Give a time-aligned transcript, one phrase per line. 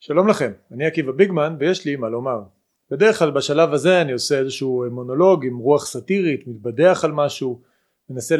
[0.00, 2.40] שלום לכם, אני עקיבא ביגמן ויש לי מה לומר.
[2.90, 7.62] בדרך כלל בשלב הזה אני עושה איזשהו מונולוג עם רוח סאטירית, מתבדח על משהו,
[8.10, 8.36] מנסה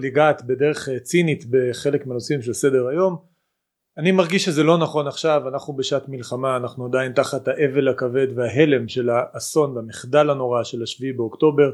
[0.00, 3.16] לגעת בדרך צינית בחלק מהנושאים של סדר היום.
[3.98, 8.88] אני מרגיש שזה לא נכון עכשיו, אנחנו בשעת מלחמה, אנחנו עדיין תחת האבל הכבד וההלם
[8.88, 11.70] של האסון והמחדל הנורא של השביעי באוקטובר.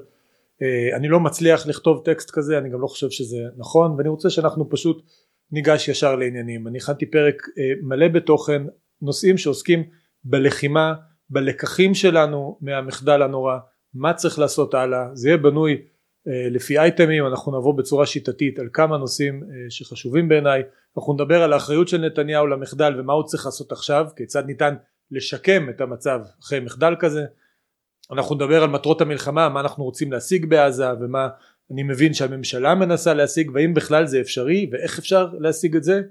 [0.62, 4.30] אה, אני לא מצליח לכתוב טקסט כזה, אני גם לא חושב שזה נכון, ואני רוצה
[4.30, 5.02] שאנחנו פשוט
[5.52, 6.68] ניגש ישר לעניינים.
[6.68, 8.62] אני הכנתי פרק אה, מלא בתוכן,
[9.02, 9.82] נושאים שעוסקים
[10.24, 10.94] בלחימה,
[11.30, 13.58] בלקחים שלנו מהמחדל הנורא,
[13.94, 15.82] מה צריך לעשות הלאה, זה יהיה בנוי
[16.28, 20.62] אה, לפי אייטמים, אנחנו נעבור בצורה שיטתית על כמה נושאים אה, שחשובים בעיניי,
[20.96, 24.74] אנחנו נדבר על האחריות של נתניהו למחדל ומה הוא צריך לעשות עכשיו, כיצד ניתן
[25.10, 27.24] לשקם את המצב אחרי מחדל כזה,
[28.10, 31.28] אנחנו נדבר על מטרות המלחמה, מה אנחנו רוצים להשיג בעזה ומה
[31.72, 36.02] אני מבין שהממשלה מנסה להשיג והאם בכלל זה אפשרי ואיך אפשר להשיג את זה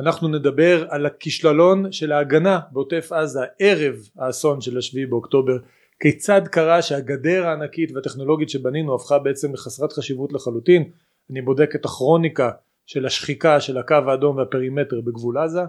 [0.00, 5.56] אנחנו נדבר על הכישלון של ההגנה בעוטף עזה ערב האסון של השביעי באוקטובר.
[6.00, 10.90] כיצד קרה שהגדר הענקית והטכנולוגית שבנינו הפכה בעצם לחסרת חשיבות לחלוטין?
[11.30, 12.50] אני בודק את הכרוניקה
[12.86, 15.60] של השחיקה של הקו האדום והפרימטר בגבול עזה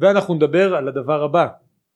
[0.00, 1.46] ואנחנו נדבר על הדבר הבא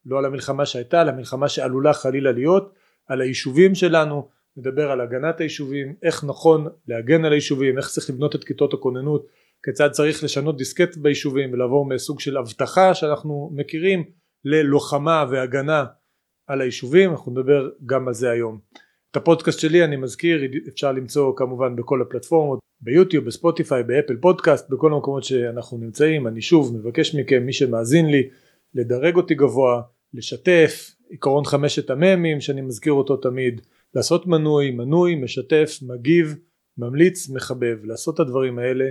[0.06, 2.72] לא על המלחמה שהייתה על המלחמה שעלולה חלילה להיות
[3.08, 8.34] על היישובים שלנו נדבר על הגנת היישובים איך נכון להגן על היישובים איך צריך לבנות
[8.34, 9.26] את כיתות הכוננות
[9.64, 14.04] כיצד צריך לשנות דיסקט ביישובים ולעבור מסוג של אבטחה שאנחנו מכירים
[14.44, 15.84] ללוחמה והגנה
[16.46, 18.58] על היישובים אנחנו נדבר גם על זה היום.
[19.10, 24.92] את הפודקאסט שלי אני מזכיר אפשר למצוא כמובן בכל הפלטפורמות ביוטיוב בספוטיפיי באפל פודקאסט בכל
[24.92, 26.26] המקומות שאנחנו נמצאים.
[26.26, 28.28] אני שוב מבקש מכם מי שמאזין לי
[28.74, 29.82] לדרג אותי גבוה
[30.14, 33.60] לשתף עקרון חמשת המ"מים שאני מזכיר אותו תמיד
[33.94, 36.36] לעשות מנוי מנוי משתף מגיב
[36.78, 38.84] ממליץ מחבב לעשות את הדברים האלה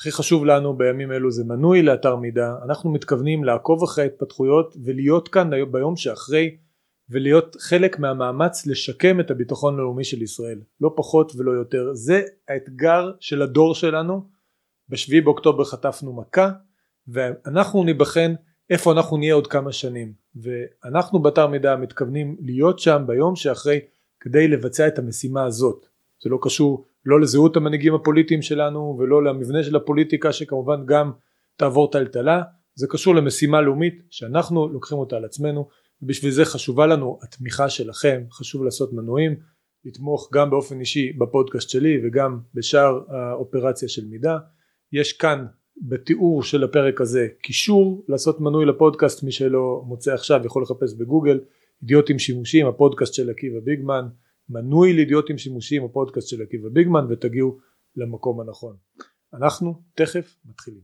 [0.00, 2.54] הכי חשוב לנו בימים אלו זה מנוי לאתר מידע.
[2.64, 6.56] אנחנו מתכוונים לעקוב אחרי ההתפתחויות ולהיות כאן ביום שאחרי
[7.10, 10.60] ולהיות חלק מהמאמץ לשקם את הביטחון הלאומי של ישראל.
[10.80, 11.90] לא פחות ולא יותר.
[11.92, 14.22] זה האתגר של הדור שלנו.
[14.88, 16.50] בשביעי באוקטובר חטפנו מכה
[17.08, 18.34] ואנחנו ניבחן
[18.70, 20.12] איפה אנחנו נהיה עוד כמה שנים.
[20.34, 23.80] ואנחנו באתר מידע מתכוונים להיות שם ביום שאחרי
[24.20, 25.86] כדי לבצע את המשימה הזאת.
[26.22, 31.12] זה לא קשור לא לזהות המנהיגים הפוליטיים שלנו ולא למבנה של הפוליטיקה שכמובן גם
[31.56, 32.42] תעבור טלטלה.
[32.74, 35.68] זה קשור למשימה לאומית שאנחנו לוקחים אותה על עצמנו
[36.02, 38.22] ובשביל זה חשובה לנו התמיכה שלכם.
[38.30, 39.36] חשוב לעשות מנויים
[39.84, 44.36] לתמוך גם באופן אישי בפודקאסט שלי וגם בשאר האופרציה של מידע
[44.92, 45.46] יש כאן
[45.82, 49.22] בתיאור של הפרק הזה קישור לעשות מנוי לפודקאסט.
[49.22, 51.40] מי שלא מוצא עכשיו יכול לחפש בגוגל.
[51.82, 54.06] אידיוטים שימושיים הפודקאסט של עקיבא ביגמן
[54.52, 57.58] מנוי לאידיוטים שימושיים הפודקאסט של עקיבא ביגמן ותגיעו
[57.96, 58.76] למקום הנכון.
[59.34, 60.80] אנחנו תכף מתחילים.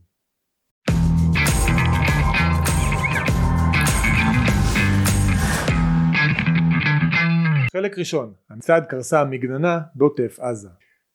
[7.71, 10.69] חלק ראשון המצעד קרסה המגננה בעוטף עזה.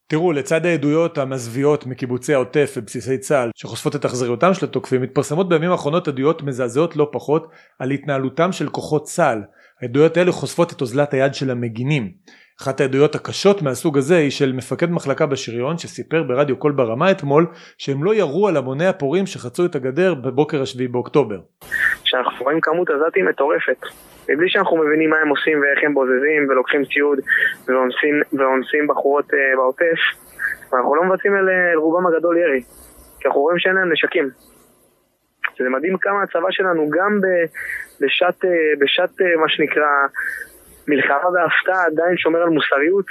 [0.06, 5.70] תראו לצד העדויות המזוויעות מקיבוצי העוטף ובסיסי צה"ל שחושפות את אכזריותם של התוקפים מתפרסמות בימים
[5.70, 9.42] האחרונות עדויות מזעזעות לא פחות על התנהלותם של כוחות צה"ל.
[9.80, 12.12] העדויות האלה חושפות את אוזלת היד של המגינים
[12.60, 17.46] אחת העדויות הקשות מהסוג הזה היא של מפקד מחלקה בשריון שסיפר ברדיו קול ברמה אתמול
[17.78, 21.40] שהם לא ירו על המוני הפורעים שחצו את הגדר בבוקר השביעי באוקטובר.
[22.04, 23.80] שאנחנו רואים כמות עזתים מטורפת
[24.28, 27.18] מבלי שאנחנו מבינים מה הם עושים ואיך הם בוזזים ולוקחים ציוד
[28.32, 30.00] ואונסים בחורות uh, בעוטף
[30.72, 32.62] ואנחנו לא מבצעים אל, אל רובם הגדול ירי
[33.20, 34.30] כי אנחנו רואים שאין להם נשקים
[35.58, 37.20] זה מדהים כמה הצבא שלנו גם
[38.00, 39.90] בשעת, אה, בשעת אה, מה שנקרא
[40.88, 43.06] מלחמה והפתעה עדיין שומר על מוסריות,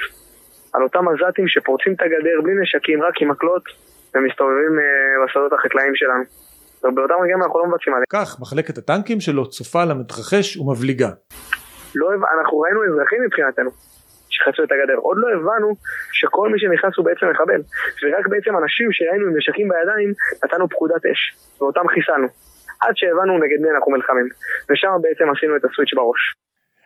[0.73, 3.63] על אותם עזתים שפורצים את הגדר בלי נשקים, רק עם מקלות,
[4.15, 6.23] ומסתובבים uh, בשדות החקלאיים שלנו.
[6.83, 8.05] ובאותם רגעים אנחנו לא מבצעים עליהם.
[8.09, 11.09] כך, מחלקת הטנקים שלו צופה למתרחש ומבליגה.
[11.95, 13.69] לא, אנחנו ראינו אזרחים מבחינתנו
[14.29, 14.97] שחצו את הגדר.
[15.07, 15.69] עוד לא הבנו
[16.11, 17.61] שכל מי שנכנס הוא בעצם מחבל.
[18.01, 20.11] ורק בעצם אנשים שראינו עם נשקים בידיים,
[20.43, 21.21] נתנו פקודת אש,
[21.59, 22.27] ואותם חיסלנו.
[22.81, 24.27] עד שהבנו נגד מי אנחנו מלחמים.
[24.69, 26.21] ושם בעצם עשינו את הסוויץ' בראש.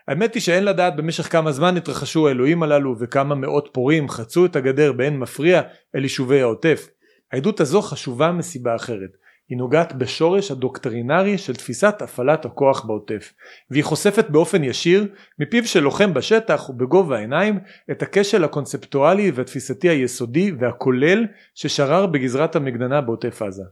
[0.07, 4.55] האמת היא שאין לדעת במשך כמה זמן התרחשו האלוהים הללו וכמה מאות פורעים חצו את
[4.55, 5.61] הגדר באין מפריע
[5.95, 6.89] אל יישובי העוטף.
[7.31, 9.09] העדות הזו חשובה מסיבה אחרת.
[9.49, 13.33] היא נוגעת בשורש הדוקטרינרי של תפיסת הפעלת הכוח בעוטף
[13.71, 15.07] והיא חושפת באופן ישיר
[15.39, 17.59] מפיו של לוחם בשטח ובגובה העיניים
[17.91, 21.25] את הכשל הקונספטואלי והתפיסתי היסודי והכולל
[21.55, 23.63] ששרר בגזרת המגננה בעוטף עזה.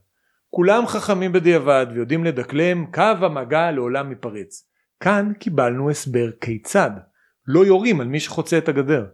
[0.49, 4.72] כולם חכמים בדיעבד ויודעים לדקלם קו המגע לעולם ייפרץ.
[5.03, 6.91] כאן קיבלנו הסבר כיצד.
[7.47, 9.05] לא יורים על מי שחוצה את הגדר.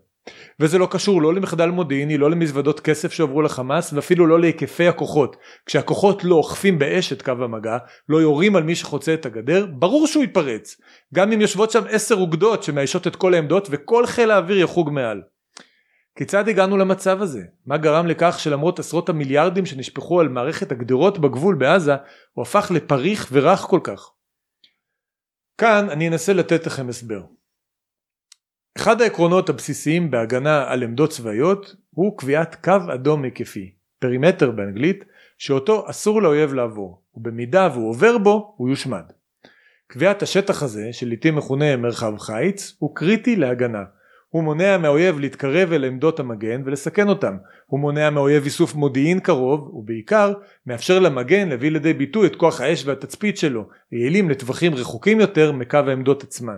[0.60, 5.38] וזה לא קשור לא למחדל מודיעיני, לא למזוודות כסף שעברו לחמאס ואפילו לא להיקפי הכוחות.
[5.66, 7.78] כשהכוחות לא אוכפים באש את קו המגע,
[8.10, 10.82] לא יורים על מי שחוצה את הגדר, ברור שהוא ייפרץ.
[11.14, 15.22] גם אם יושבות שם עשר אוגדות שמאיישות את כל העמדות וכל חיל האוויר יחוג מעל.
[16.16, 17.42] כיצד הגענו למצב הזה?
[17.66, 21.96] מה גרם לכך שלמרות עשרות המיליארדים שנשפכו על מערכת הגדרות בגבול בעזה,
[22.34, 24.19] הוא הפך לפריך ורך כל כך?
[25.60, 27.24] כאן אני אנסה לתת לכם הסבר.
[28.78, 35.06] אחד העקרונות הבסיסיים בהגנה על עמדות צבאיות הוא קביעת קו אדום היקפי, פרימטר באנגלית,
[35.38, 39.04] שאותו אסור לאויב לעבור, ובמידה והוא עובר בו הוא יושמד.
[39.88, 43.84] קביעת השטח הזה, שלעיתים מכונה מרחב חיץ, הוא קריטי להגנה.
[44.30, 47.38] הוא מונע מהאויב להתקרב אל עמדות המגן ולסכן אותם.
[47.66, 50.34] הוא מונע מהאויב איסוף מודיעין קרוב, ובעיקר
[50.66, 55.78] מאפשר למגן להביא לידי ביטוי את כוח האש והתצפית שלו, יעילים לטווחים רחוקים יותר מקו
[55.78, 56.58] העמדות עצמן.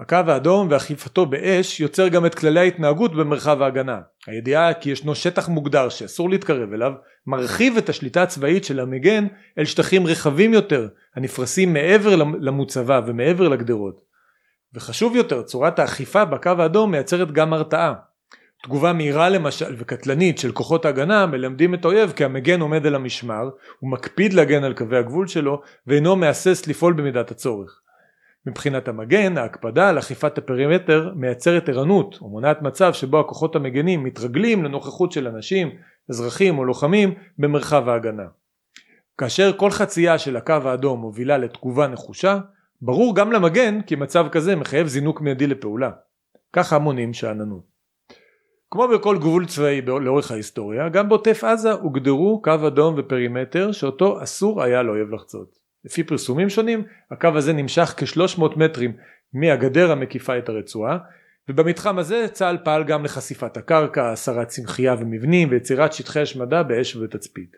[0.00, 4.00] הקו האדום ואכיפתו באש יוצר גם את כללי ההתנהגות במרחב ההגנה.
[4.26, 6.92] הידיעה כי ישנו שטח מוגדר שאסור להתקרב אליו,
[7.26, 9.26] מרחיב את השליטה הצבאית של המגן
[9.58, 14.11] אל שטחים רחבים יותר, הנפרסים מעבר למוצבה ומעבר לגדרות.
[14.74, 17.94] וחשוב יותר, צורת האכיפה בקו האדום מייצרת גם הרתעה.
[18.62, 23.50] תגובה מהירה למשל וקטלנית של כוחות ההגנה מלמדים את האויב כי המגן עומד על המשמר,
[23.80, 27.80] הוא מקפיד להגן על קווי הגבול שלו ואינו מהסס לפעול במידת הצורך.
[28.46, 35.12] מבחינת המגן, ההקפדה על אכיפת הפרימטר מייצרת ערנות ומונעת מצב שבו הכוחות המגנים מתרגלים לנוכחות
[35.12, 35.70] של אנשים,
[36.10, 38.26] אזרחים או לוחמים במרחב ההגנה.
[39.18, 42.38] כאשר כל חצייה של הקו האדום מובילה לתגובה נחושה,
[42.84, 45.90] ברור גם למגן כי מצב כזה מחייב זינוק מיידי לפעולה.
[46.52, 47.64] ככה מונים שאננות.
[48.70, 54.62] כמו בכל גבול צבאי לאורך ההיסטוריה, גם בעוטף עזה הוגדרו קו אדום ופרימטר שאותו אסור
[54.62, 55.58] היה לאויב לחצות.
[55.84, 58.92] לפי פרסומים שונים הקו הזה נמשך כ-300 מטרים
[59.32, 60.98] מהגדר המקיפה את הרצועה
[61.48, 67.56] ובמתחם הזה צה"ל פעל גם לחשיפת הקרקע, הסרת צמחייה ומבנים ויצירת שטחי השמדה באש ובתצפית.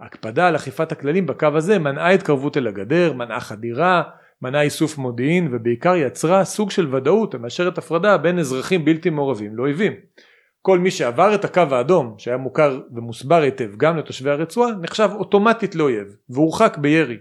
[0.00, 4.02] ההקפדה על אכיפת הכללים בקו הזה מנעה התקרבות אל הגדר, מנעה חדירה,
[4.42, 9.92] מנעה איסוף מודיעין ובעיקר יצרה סוג של ודאות המאשרת הפרדה בין אזרחים בלתי מעורבים לאויבים.
[10.62, 15.74] כל מי שעבר את הקו האדום שהיה מוכר ומוסבר היטב גם לתושבי הרצועה נחשב אוטומטית
[15.74, 17.18] לאויב והורחק בירי.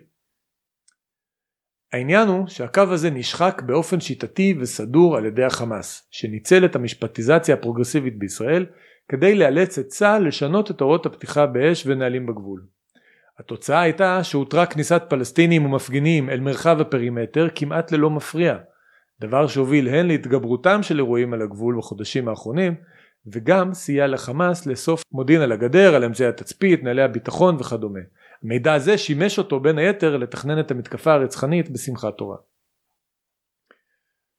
[1.93, 8.19] העניין הוא שהקו הזה נשחק באופן שיטתי וסדור על ידי החמאס, שניצל את המשפטיזציה הפרוגרסיבית
[8.19, 8.65] בישראל
[9.09, 12.78] כדי לאלץ את צה"ל לשנות את הוראות הפתיחה באש ונהלים בגבול.
[13.39, 18.57] התוצאה הייתה שהותרה כניסת פלסטינים ומפגינים אל מרחב הפרימטר כמעט ללא מפריע,
[19.21, 22.75] דבר שהוביל הן להתגברותם של אירועים על הגבול בחודשים האחרונים,
[23.33, 27.99] וגם סייע לחמאס לאסוף מודיעין על הגדר, על אמצעי התצפית, נהלי הביטחון וכדומה.
[28.43, 32.37] המידע הזה שימש אותו בין היתר לתכנן את המתקפה הרצחנית בשמחת תורה.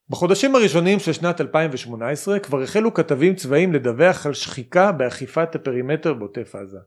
[0.09, 6.55] בחודשים הראשונים של שנת 2018 כבר החלו כתבים צבאיים לדווח על שחיקה באכיפת הפרימטר בעוטף
[6.55, 6.79] עזה.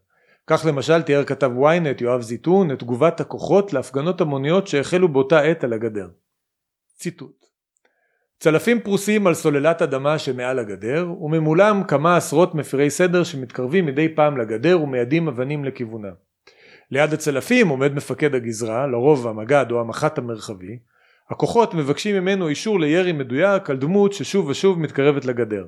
[0.47, 5.63] כך למשל תיאר כתב ynet יואב זיתון את תגובת הכוחות להפגנות המוניות שהחלו באותה עת
[5.63, 6.09] על הגדר.
[6.95, 7.43] ציטוט
[8.43, 14.37] צלפים פרוסים על סוללת אדמה שמעל הגדר וממולם כמה עשרות מפירי סדר שמתקרבים מדי פעם
[14.37, 16.07] לגדר ומיידים אבנים לכיוונה.
[16.91, 20.79] ליד הצלפים עומד מפקד הגזרה, לרוב המג"ד או המח"ט המרחבי,
[21.29, 25.67] הכוחות מבקשים ממנו אישור לירי מדויק על דמות ששוב ושוב מתקרבת לגדר.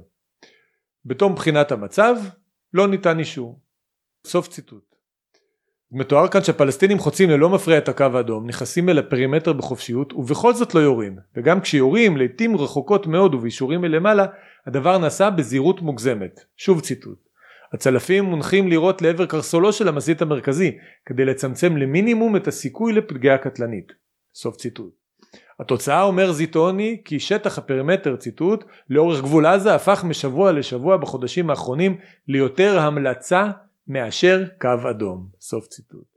[1.05, 2.15] בתום בחינת המצב,
[2.73, 3.59] לא ניתן אישור.
[4.25, 4.95] סוף ציטוט.
[5.91, 10.75] מתואר כאן שהפלסטינים חוצים ללא מפריע את הקו האדום, נכנסים אל הפרימטר בחופשיות ובכל זאת
[10.75, 14.25] לא יורים, וגם כשיורים לעיתים רחוקות מאוד ובאישורים מלמעלה,
[14.67, 16.45] הדבר נעשה בזהירות מוגזמת.
[16.57, 17.29] שוב ציטוט.
[17.73, 23.91] הצלפים מונחים לירות לעבר קרסולו של המסית המרכזי כדי לצמצם למינימום את הסיכוי לפגיעה קטלנית.
[24.35, 24.93] סוף ציטוט.
[25.59, 31.97] התוצאה אומר זיטוני כי שטח הפרימטר ציטוט לאורך גבול עזה הפך משבוע לשבוע בחודשים האחרונים
[32.27, 33.51] ליותר המלצה
[33.87, 35.27] מאשר קו אדום.
[35.41, 36.15] סוף ציטוט.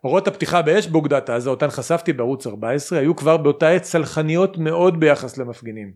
[0.00, 5.00] הוראות הפתיחה באש באוגדת עזה אותן חשפתי בערוץ 14 היו כבר באותה עת סלחניות מאוד
[5.00, 5.92] ביחס למפגינים.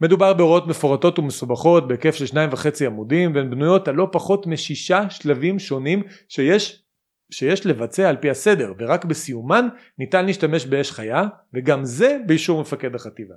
[0.00, 5.10] מדובר בהוראות מפורטות ומסובכות בהיקף של שניים וחצי עמודים והן בנויות על לא פחות משישה
[5.10, 6.82] שלבים שונים שיש,
[7.30, 9.68] שיש לבצע על פי הסדר ורק בסיומן
[9.98, 13.34] ניתן להשתמש באש חיה וגם זה באישור מפקד החטיבה.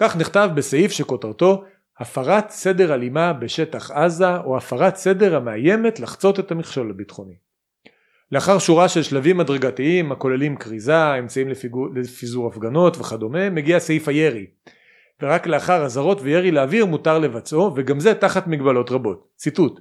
[0.00, 1.64] כך נכתב בסעיף שכותרתו
[1.98, 7.34] הפרת סדר אלימה בשטח עזה או הפרת סדר המאיימת לחצות את המכשול הביטחוני.
[8.32, 11.48] לאחר שורה של שלבים הדרגתיים הכוללים כריזה, אמצעים
[11.94, 14.46] לפיזור הפגנות וכדומה, מגיע סעיף הירי
[15.22, 19.28] ורק לאחר אזהרות וירי לאוויר מותר לבצעו וגם זה תחת מגבלות רבות.
[19.36, 19.80] ציטוט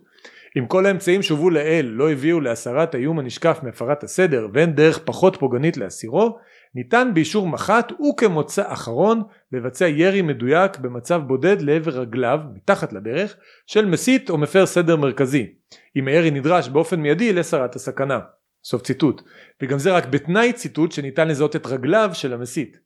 [0.58, 5.38] אם כל האמצעים שהובאו לאל לא הביאו להסרת האיום הנשקף מהפרת הסדר ואין דרך פחות
[5.40, 6.38] פוגענית להסירו
[6.76, 13.86] ניתן באישור מח"ט וכמוצא אחרון לבצע ירי מדויק במצב בודד לעבר רגליו מתחת לדרך של
[13.86, 15.54] מסית או מפר סדר מרכזי
[15.96, 18.20] אם הירי נדרש באופן מיידי לסרת הסכנה.
[18.64, 19.22] סוף ציטוט.
[19.62, 22.78] וגם זה רק בתנאי ציטוט שניתן לזהות את רגליו של המסית.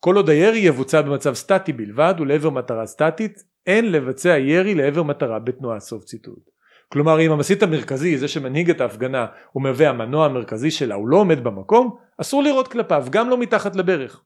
[0.00, 5.38] כל עוד הירי יבוצע במצב סטטי בלבד ולעבר מטרה סטטית אין לבצע ירי לעבר מטרה
[5.38, 5.80] בתנועה.
[5.80, 6.50] סוף ציטוט
[6.92, 11.16] כלומר אם המסית המרכזי זה שמנהיג את ההפגנה הוא מהווה המנוע המרכזי שלה הוא לא
[11.16, 14.22] עומד במקום אסור לירות כלפיו גם לא מתחת לברך.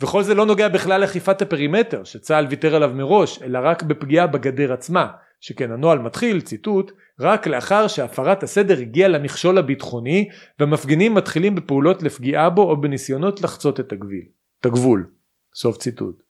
[0.00, 4.72] וכל זה לא נוגע בכלל לאכיפת הפרימטר שצה"ל ויתר עליו מראש אלא רק בפגיעה בגדר
[4.72, 5.06] עצמה
[5.40, 12.50] שכן הנוהל מתחיל ציטוט רק לאחר שהפרת הסדר הגיעה למכשול הביטחוני והמפגינים מתחילים בפעולות לפגיעה
[12.50, 14.24] בו או בניסיונות לחצות את הגביל,
[14.60, 15.10] את הגבול
[15.54, 16.22] סוף ציטוט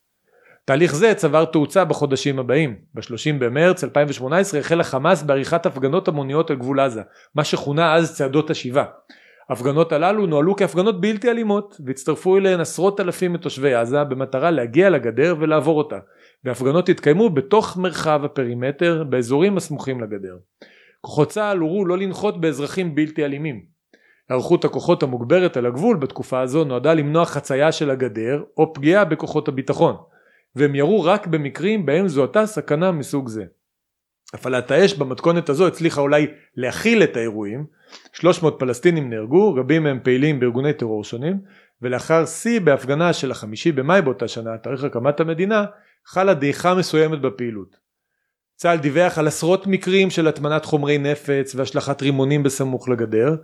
[0.64, 2.76] תהליך זה צבר תאוצה בחודשים הבאים.
[2.94, 7.02] ב-30 במרץ 2018 החל החמאס בעריכת הפגנות המוניות על גבול עזה,
[7.34, 8.84] מה שכונה אז צעדות השיבה.
[9.48, 15.36] ההפגנות הללו נוהלו כהפגנות בלתי אלימות והצטרפו אליהן עשרות אלפים מתושבי עזה במטרה להגיע לגדר
[15.40, 15.98] ולעבור אותה
[16.44, 20.36] והפגנות התקיימו בתוך מרחב הפרימטר באזורים הסמוכים לגדר.
[21.00, 23.62] כוחות צה"ל הורו לא לנחות באזרחים בלתי אלימים.
[24.28, 29.48] היערכות הכוחות המוגברת על הגבול בתקופה הזו נועדה למנוע חצייה של הגדר או פגיעה בכוחות
[29.48, 29.96] הביטחון.
[30.56, 33.44] והם ירו רק במקרים בהם זוהתה סכנה מסוג זה.
[34.34, 37.66] הפעלת האש במתכונת הזו הצליחה אולי להכיל את האירועים,
[38.12, 41.40] 300 פלסטינים נהרגו, רבים מהם פעילים בארגוני טרור שונים,
[41.82, 45.64] ולאחר שיא בהפגנה של החמישי במאי באותה שנה, תאריך הקמת המדינה,
[46.06, 47.76] חלה דעיכה מסוימת בפעילות.
[48.56, 53.36] צה"ל דיווח על עשרות מקרים של הטמנת חומרי נפץ והשלכת רימונים בסמוך לגדר,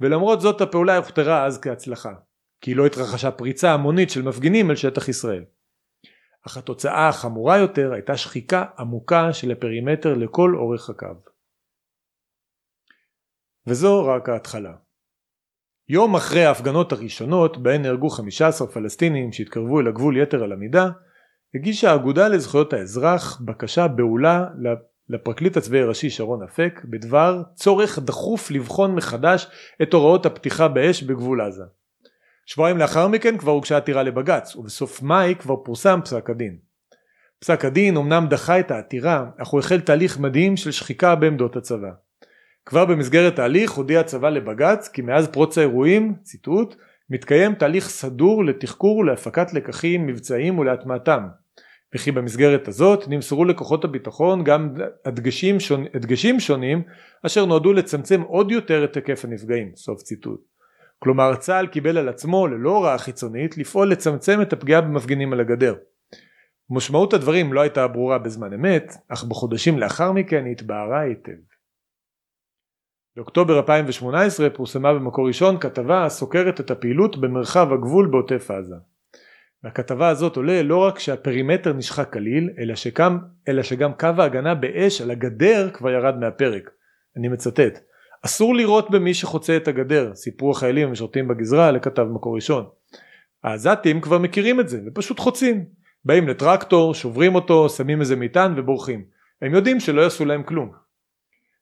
[0.00, 2.12] ולמרות זאת הפעולה הוכתרה אז כהצלחה,
[2.60, 5.44] כי לא התרחשה פריצה המונית של מפגינים אל שטח ישראל.
[6.46, 11.06] אך התוצאה החמורה יותר הייתה שחיקה עמוקה של הפרימטר לכל אורך הקו.
[13.66, 14.72] וזו רק ההתחלה.
[15.88, 20.88] יום אחרי ההפגנות הראשונות בהן נהרגו 15 פלסטינים שהתקרבו אל הגבול יתר על המידה,
[21.54, 24.46] הגישה האגודה לזכויות האזרח בקשה בהולה
[25.08, 29.46] לפרקליט הצבאי הראשי שרון אפק בדבר צורך דחוף לבחון מחדש
[29.82, 31.64] את הוראות הפתיחה באש בגבול עזה.
[32.46, 36.56] שבועיים לאחר מכן כבר הוגשה עתירה לבג"ץ ובסוף מאי כבר פורסם פסק הדין.
[37.38, 41.90] פסק הדין אמנם דחה את העתירה אך הוא החל תהליך מדהים של שחיקה בעמדות הצבא.
[42.66, 46.76] כבר במסגרת ההליך הודיע הצבא לבג"ץ כי מאז פרוץ האירועים, ציטוט,
[47.10, 51.22] מתקיים תהליך סדור לתחקור ולהפקת לקחים מבצעיים ולהטמעתם
[51.94, 55.84] וכי במסגרת הזאת נמסרו לכוחות הביטחון גם הדגשים, שונ...
[55.94, 56.82] הדגשים שונים
[57.26, 60.51] אשר נועדו לצמצם עוד יותר את היקף הנפגעים סוף ציטוט
[61.02, 65.74] כלומר צה"ל קיבל על עצמו ללא הוראה חיצונית לפעול לצמצם את הפגיעה במפגינים על הגדר.
[66.70, 71.32] משמעות הדברים לא הייתה ברורה בזמן אמת, אך בחודשים לאחר מכן היא התבהרה היטב.
[73.16, 78.76] באוקטובר 2018 פורסמה במקור ראשון כתבה הסוקרת את הפעילות במרחב הגבול בעוטף עזה.
[79.64, 82.74] מהכתבה הזאת עולה לא רק שהפרימטר נשחק כליל, אלא,
[83.48, 86.70] אלא שגם קו ההגנה באש על הגדר כבר ירד מהפרק.
[87.16, 87.91] אני מצטט:
[88.22, 92.64] אסור לירות במי שחוצה את הגדר, סיפרו החיילים המשרתים בגזרה לכתב מקור ראשון.
[93.44, 95.64] העזתים כבר מכירים את זה ופשוט חוצים.
[96.04, 99.04] באים לטרקטור, שוברים אותו, שמים איזה מטען ובורחים.
[99.42, 100.72] הם יודעים שלא יעשו להם כלום.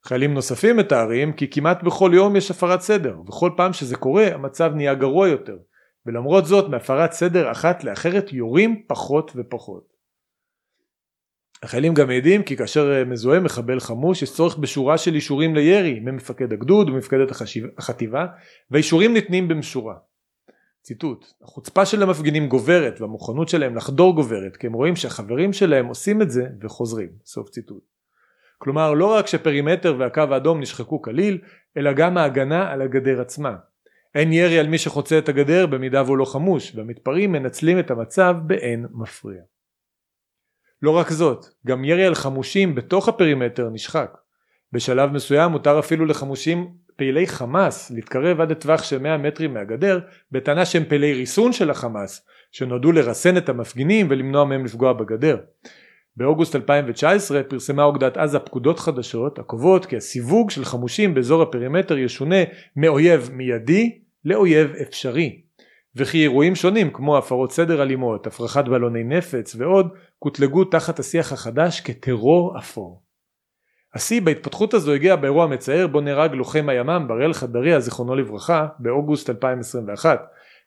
[0.05, 4.73] חיילים נוספים מתארים כי כמעט בכל יום יש הפרת סדר, וכל פעם שזה קורה המצב
[4.75, 5.57] נהיה גרוע יותר,
[6.07, 10.00] ולמרות זאת מהפרת סדר אחת לאחרת יורים פחות ופחות.
[11.63, 16.01] החיילים גם מעידים כי כאשר אה, מזוהה מחבל חמוש יש צורך בשורה של אישורים לירי
[16.01, 17.31] ממפקד הגדוד ומפקדת
[17.79, 18.27] החטיבה
[18.71, 19.95] והאישורים ניתנים במשורה.
[20.83, 26.23] ציטוט: החוצפה של המפגינים גוברת והמוכנות שלהם לחדור גוברת כי הם רואים שהחברים שלהם עושים
[26.23, 27.09] את זה וחוזרים.
[27.25, 27.83] סוף ציטוט.
[28.59, 31.39] כלומר לא רק שפרימטר והקו האדום נשחקו כליל
[31.77, 33.57] אלא גם ההגנה על הגדר עצמה.
[34.15, 38.37] אין ירי על מי שחוצה את הגדר במידה והוא לא חמוש והמתפרעים מנצלים את המצב
[38.47, 39.43] באין מפריע.
[40.83, 44.19] לא רק זאת, גם ירי על חמושים בתוך הפרימטר נשחק.
[44.73, 50.01] בשלב מסוים מותר אפילו לחמושים פעילי חמאס להתקרב עד לטווח של 100 מטרים מהגדר
[50.33, 55.37] בטענה שהם פעילי ריסון של החמאס שנועדו לרסן את המפגינים ולמנוע מהם לפגוע בגדר.
[56.17, 62.37] באוגוסט 2019 פרסמה אוגדת עזה פקודות חדשות הקובעות כי הסיווג של חמושים באזור הפרימטר ישונה
[62.77, 65.41] מאויב מיידי לאויב אפשרי
[65.97, 69.89] וכי אירועים שונים כמו הפרות סדר אלימות, הפרחת בלוני נפץ ועוד
[70.23, 73.03] קוטלגו תחת השיח החדש כטרור אפור.
[73.95, 79.31] השיא בהתפתחות הזו הגיע באירוע מצער בו נהרג לוחם הימ"מ בראל חדריה זיכרונו לברכה באוגוסט
[79.31, 80.21] 2021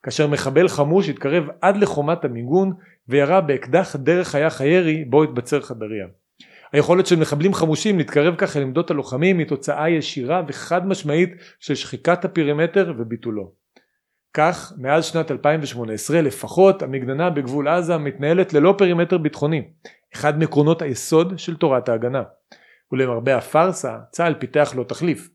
[0.03, 2.73] כאשר מחבל חמוש התקרב עד לחומת המיגון
[3.07, 6.07] וירה באקדח דרך חרך הירי בו התבצר חדריה.
[6.71, 11.29] היכולת של מחבלים חמושים להתקרב כך אל עמדות הלוחמים היא תוצאה ישירה וחד משמעית
[11.59, 13.62] של שחיקת הפרימטר וביטולו.
[14.33, 19.63] כך מאז שנת 2018 לפחות המגננה בגבול עזה מתנהלת ללא פרימטר ביטחוני,
[20.15, 22.23] אחד מעקרונות היסוד של תורת ההגנה.
[22.91, 25.29] ולמרבה הפארסה צה"ל פיתח לו תחליף.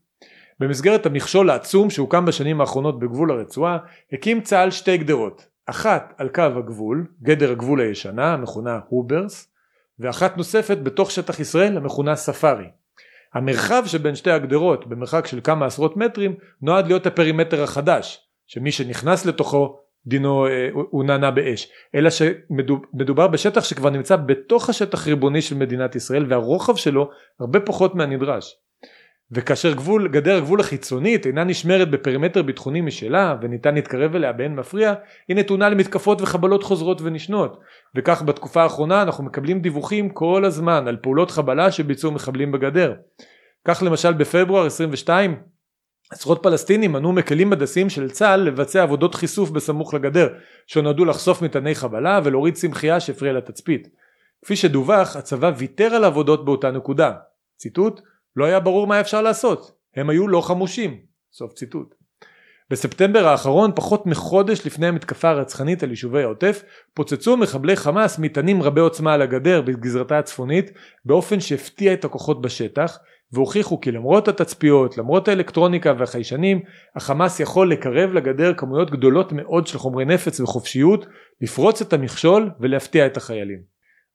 [0.59, 3.77] במסגרת המכשול העצום שהוקם בשנים האחרונות בגבול הרצועה
[4.13, 9.53] הקים צה"ל שתי גדרות אחת על קו הגבול, גדר הגבול הישנה המכונה הוברס
[9.99, 12.67] ואחת נוספת בתוך שטח ישראל המכונה ספארי.
[13.33, 19.25] המרחב שבין שתי הגדרות במרחק של כמה עשרות מטרים נועד להיות הפרימטר החדש שמי שנכנס
[19.25, 21.71] לתוכו דינו אה, הוא נענה באש.
[21.95, 27.95] אלא שמדובר בשטח שכבר נמצא בתוך השטח ריבוני של מדינת ישראל והרוחב שלו הרבה פחות
[27.95, 28.55] מהנדרש.
[29.31, 34.93] וכאשר גבול, גדר הגבול החיצונית אינה נשמרת בפרימטר ביטחוני משלה וניתן להתקרב אליה באין מפריע
[35.27, 37.59] היא נתונה למתקפות וחבלות חוזרות ונשנות.
[37.95, 42.93] וכך בתקופה האחרונה אנחנו מקבלים דיווחים כל הזמן על פעולות חבלה שביצעו מחבלים בגדר.
[43.65, 45.35] כך למשל בפברואר 22
[46.09, 50.27] עשרות פלסטינים מנעו מכלים הדסים של צה"ל לבצע עבודות חיסוף בסמוך לגדר
[50.67, 53.87] שנועדו לחשוף מטעני חבלה ולהוריד צמחייה שהפריעה לתצפית.
[54.45, 57.11] כפי שדווח הצבא ויתר על עבודות באותה נקודה.
[57.57, 58.01] ציטוט
[58.35, 60.97] לא היה ברור מה אפשר לעשות הם היו לא חמושים.
[61.31, 61.95] סוף ציטוט.
[62.69, 66.63] בספטמבר האחרון פחות מחודש לפני המתקפה הרצחנית על יישובי העוטף
[66.93, 70.71] פוצצו מחבלי חמאס מטענים רבי עוצמה על הגדר בגזרתה הצפונית
[71.05, 72.99] באופן שהפתיע את הכוחות בשטח
[73.33, 76.59] והוכיחו כי למרות התצפיות, למרות האלקטרוניקה והחיישנים,
[76.95, 81.05] החמאס יכול לקרב לגדר כמויות גדולות מאוד של חומרי נפץ וחופשיות,
[81.41, 83.59] לפרוץ את המכשול ולהפתיע את החיילים.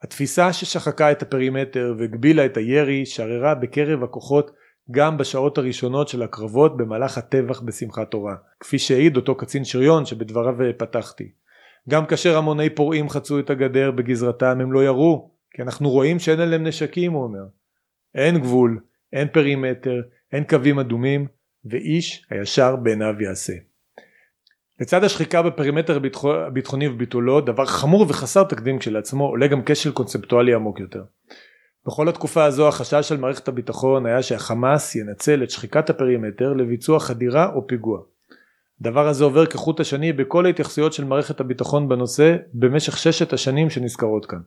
[0.02, 4.50] התפיסה ששחקה את הפרימטר והגבילה את הירי שררה בקרב הכוחות
[4.90, 10.54] גם בשעות הראשונות של הקרבות במהלך הטבח בשמחת תורה, כפי שהעיד אותו קצין שריון שבדבריו
[10.78, 11.33] פתחתי.
[11.88, 16.40] גם כאשר המוני פורעים חצו את הגדר בגזרתם הם לא ירו, כי אנחנו רואים שאין
[16.40, 17.44] עליהם נשקים הוא אומר.
[18.14, 18.80] אין גבול,
[19.14, 20.00] אין פרימטר,
[20.33, 21.26] אין קווים אדומים,
[21.64, 23.52] ואיש הישר בעיניו יעשה.
[24.80, 26.00] לצד השחיקה בפרימטר
[26.47, 31.04] הביטחוני וביטולו, דבר חמור וחסר תקדים כשלעצמו, עולה גם כשל קונספטואלי עמוק יותר.
[31.87, 37.52] בכל התקופה הזו החשש של מערכת הביטחון היה שהחמאס ינצל את שחיקת הפרימטר לביצוע חדירה
[37.54, 38.00] או פיגוע.
[38.80, 44.26] הדבר הזה עובר כחוט השני בכל ההתייחסויות של מערכת הביטחון בנושא במשך ששת השנים שנזכרות
[44.26, 44.40] כאן.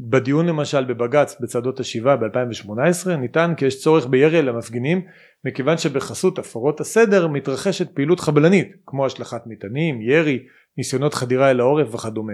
[0.00, 5.02] בדיון למשל בבג"ץ בצעדות השיבה ב-2018 נטען כי יש צורך בירי על המפגינים
[5.44, 11.94] מכיוון שבחסות הפרות הסדר מתרחשת פעילות חבלנית כמו השלכת מטענים, ירי, ניסיונות חדירה אל העורף
[11.94, 12.32] וכדומה.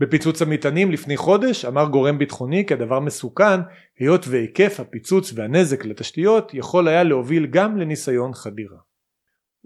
[0.00, 3.60] בפיצוץ המטענים לפני חודש אמר גורם ביטחוני כי הדבר מסוכן
[3.98, 8.78] היות והיקף הפיצוץ והנזק לתשתיות יכול היה להוביל גם לניסיון חדירה.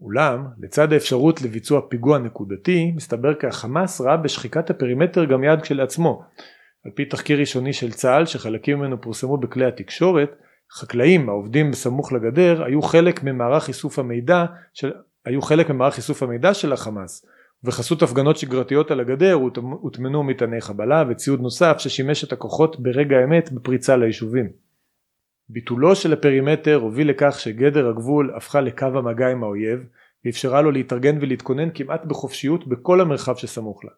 [0.03, 6.23] אולם לצד האפשרות לביצוע פיגוע נקודתי מסתבר כי החמאס ראה בשחיקת הפרימטר גם יעד כשלעצמו
[6.85, 10.31] על פי תחקיר ראשוני של צה"ל שחלקים ממנו פורסמו בכלי התקשורת,
[10.73, 14.93] חקלאים העובדים בסמוך לגדר היו חלק ממערך איסוף המידע של,
[15.25, 17.27] היו חלק ממערך איסוף המידע של החמאס
[17.64, 19.33] ובחסות הפגנות שגרתיות על הגדר
[19.81, 24.49] הוטמנו מטעני חבלה וציוד נוסף ששימש את הכוחות ברגע האמת בפריצה ליישובים.
[25.49, 29.87] ביטולו של הפרימטר הוביל לכך שגדר הגבול הפכה לקו המגע עם האויב
[30.25, 33.91] ואפשרה לו להתארגן ולהתכונן כמעט בחופשיות בכל המרחב שסמוך לה.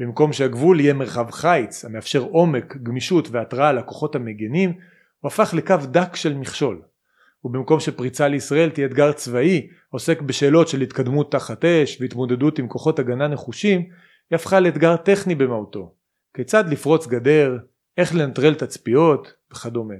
[0.00, 4.70] במקום שהגבול יהיה מרחב חיץ המאפשר עומק, גמישות והתראה לכוחות המגנים,
[5.20, 6.82] הוא הפך לקו דק של מכשול.
[7.44, 12.98] ובמקום שפריצה לישראל תהיה אתגר צבאי עוסק בשאלות של התקדמות תחת אש והתמודדות עם כוחות
[12.98, 15.94] הגנה נחושים, היא הפכה לאתגר טכני במהותו.
[16.34, 17.58] כיצד לפרוץ גדר,
[17.96, 19.94] איך לנטרל תצפיות וכדומה.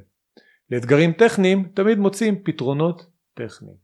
[0.71, 3.77] לאתגרים טכניים תמיד מוצאים פתרונות טכניים.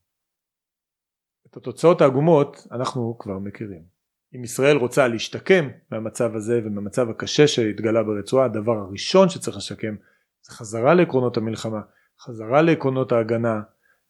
[1.50, 3.95] את התוצאות העגומות אנחנו כבר מכירים.
[4.34, 9.94] אם ישראל רוצה להשתקם מהמצב הזה ומהמצב הקשה שהתגלה ברצועה הדבר הראשון שצריך לשקם
[10.42, 11.80] זה חזרה לעקרונות המלחמה
[12.20, 13.60] חזרה לעקרונות ההגנה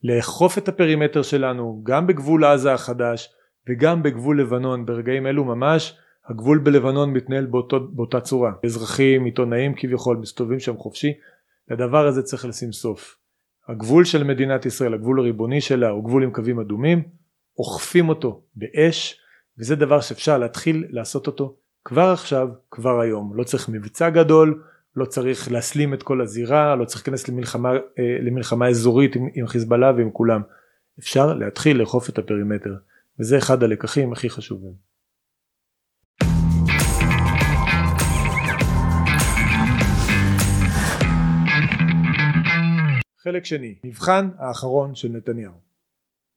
[0.05, 3.33] לאכוף את הפרימטר שלנו גם בגבול עזה החדש
[3.69, 4.87] וגם בגבול לבנון.
[4.87, 8.53] ברגעים אלו ממש הגבול בלבנון מתנהל באותו, באותה צורה.
[8.65, 11.13] אזרחים עיתונאים כביכול מסתובבים שם חופשי.
[11.71, 13.17] לדבר הזה צריך לשים סוף.
[13.69, 17.03] הגבול של מדינת ישראל הגבול הריבוני שלה הוא גבול עם קווים אדומים
[17.59, 19.21] אוכפים אותו באש
[19.59, 23.37] וזה דבר שאפשר להתחיל לעשות אותו כבר עכשיו, כבר היום.
[23.37, 24.63] לא צריך מבצע גדול,
[24.97, 29.47] לא צריך להסלים את כל הזירה, לא צריך להיכנס למלחמה, אה, למלחמה אזורית עם, עם
[29.47, 30.43] חיזבאללה ועם כולם.
[30.99, 32.75] אפשר להתחיל לאכוף את הפרימטר,
[33.21, 34.73] וזה אחד הלקחים הכי חשובים.
[43.19, 45.66] חלק שני, מבחן האחרון של נתניהו.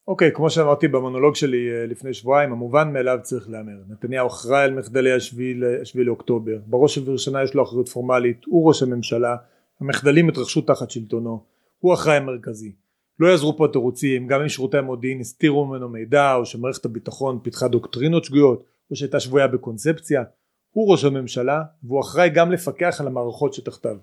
[0.09, 3.73] אוקיי, כמו שאמרתי במונולוג שלי אה, לפני שבועיים, המובן מאליו צריך להמר.
[3.89, 5.53] נתניהו אחראי על מחדלי השביעי
[5.95, 9.35] לאוקטובר, בראש ובראשונה יש לו אחריות פורמלית, הוא ראש הממשלה,
[9.79, 11.43] המחדלים התרחשו תחת שלטונו,
[11.79, 12.71] הוא אחראי המרכזי.
[13.19, 17.67] לא יעזרו פה תירוצים גם אם שירותי המודיעין הסתירו ממנו מידע או שמערכת הביטחון פיתחה
[17.67, 20.23] דוקטרינות שגויות או שהייתה שבויה בקונספציה
[20.71, 23.97] הוא ראש הממשלה והוא אחראי גם לפקח על המערכות שתחתיו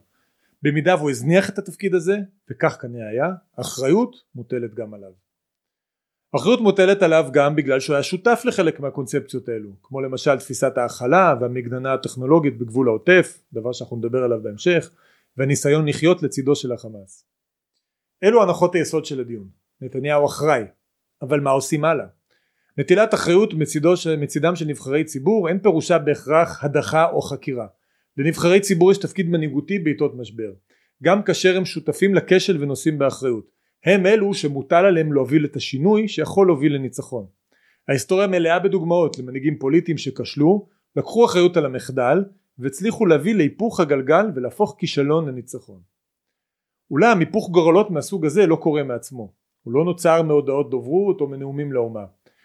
[0.63, 2.19] במידה והוא הזניח את התפקיד הזה
[2.51, 5.26] וכך כנראה היה האחריות מוטלת גם עליו
[6.35, 11.35] האחריות מוטלת עליו גם בגלל שהוא היה שותף לחלק מהקונספציות האלו כמו למשל תפיסת ההכלה
[11.41, 14.91] והמגננה הטכנולוגית בגבול העוטף דבר שאנחנו נדבר עליו בהמשך
[15.37, 17.27] והניסיון לחיות לצידו של החמאס.
[18.25, 19.49] אלו הנחות היסוד של הדיון.
[19.81, 20.63] נתניהו אחראי
[21.23, 22.07] אבל מה עושים הלאה?
[22.79, 27.67] נטילת אחריות מצידו, מצידם של נבחרי ציבור אין פירושה בהכרח הדחה או חקירה.
[28.17, 30.53] לנבחרי ציבור יש תפקיד מנהיגותי בעיתות משבר.
[31.03, 33.56] גם כאשר הם שותפים לכשל ונושאים באחריות
[33.87, 37.27] הם אלו שמוטל עליהם להוביל את השינוי שיכול להוביל לניצחון.
[37.89, 42.25] ההיסטוריה מלאה בדוגמאות למנהיגים פוליטיים שכשלו לקחו אחריות על המחדל
[42.59, 45.81] והצליחו להביא להיפוך הגלגל ולהפוך כישלון לניצחון.
[46.91, 49.33] אולם היפוך גורלות מהסוג הזה לא קורה מעצמו.
[49.63, 52.05] הוא לא נוצר מהודעות דוברות או מנאומים לאומה.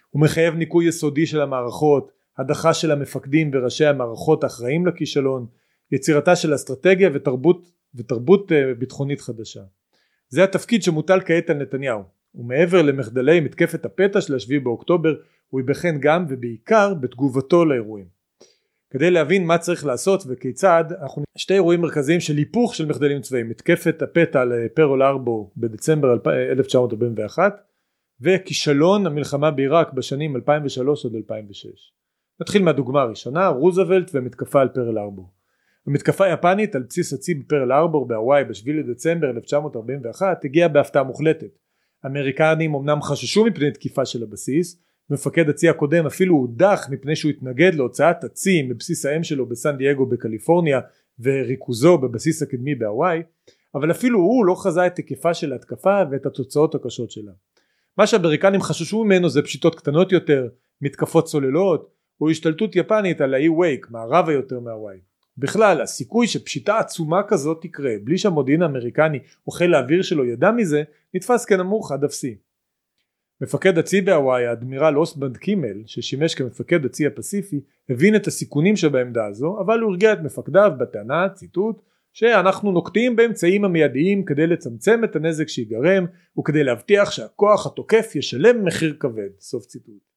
[0.09, 5.45] הוא מחייב ניקוי יסודי של המערכות הדחה של המפקדים וראשי המערכות האחראים לכישלון
[5.91, 9.61] יצירתה של אסטרטגיה ותרבות, ותרבות אה, ביטחונית חדשה
[10.31, 12.03] זה התפקיד שמוטל כעת על נתניהו.
[12.35, 15.13] ומעבר למחדלי מתקפת הפתע של השביעי באוקטובר
[15.49, 18.05] הוא ייבחן גם ובעיקר בתגובתו לאירועים.
[18.89, 23.49] כדי להבין מה צריך לעשות וכיצד אנחנו שתי אירועים מרכזיים של היפוך של מחדלים צבאיים
[23.49, 26.13] מתקפת הפתע לפרול ארבו בדצמבר
[26.51, 27.61] 1941
[28.21, 31.93] וכישלון המלחמה בעיראק בשנים 2003 עד 2006
[32.41, 35.29] נתחיל מהדוגמה הראשונה רוזוולט ומתקפה על פרל ארבור
[35.87, 41.59] המתקפה היפנית על בסיס הצי בפרל ארבור בהוואי בשביל לדצמבר 1941 הגיעה בהפתעה מוחלטת.
[42.03, 47.75] האמריקנים אמנם חששו מפני תקיפה של הבסיס מפקד הצי הקודם אפילו הודח מפני שהוא התנגד
[47.75, 50.79] להוצאת הצי מבסיס האם שלו בסן דייגו בקליפורניה
[51.19, 53.21] וריכוזו בבסיס הקדמי בהוואי
[53.75, 57.31] אבל אפילו הוא לא חזה את היקפה של ההתקפה ואת התוצאות הקשות שלה.
[57.97, 60.47] מה שהאמריקנים חששו ממנו זה פשיטות קטנות יותר
[60.81, 61.91] מתקפות צוללות
[62.21, 64.97] או השתלטות יפנית על האי וייק מערבה יותר מהוואי
[65.41, 70.83] בכלל הסיכוי שפשיטה עצומה כזאת תקרה בלי שהמודיעין האמריקני או חיל האוויר שלו ידע מזה
[71.13, 72.35] נתפס כנמוך עד אפסי.
[73.41, 79.57] מפקד הצי בהוואי האדמירל אוסבנד קימל ששימש כמפקד הצי הפסיפי הבין את הסיכונים שבעמדה הזו
[79.59, 81.81] אבל הוא הרגיע את מפקדיו בטענה ציטוט
[82.13, 86.05] שאנחנו נוקטים באמצעים המיידיים כדי לצמצם את הנזק שיגרם
[86.39, 90.10] וכדי להבטיח שהכוח התוקף ישלם מחיר כבד סוף ציטוט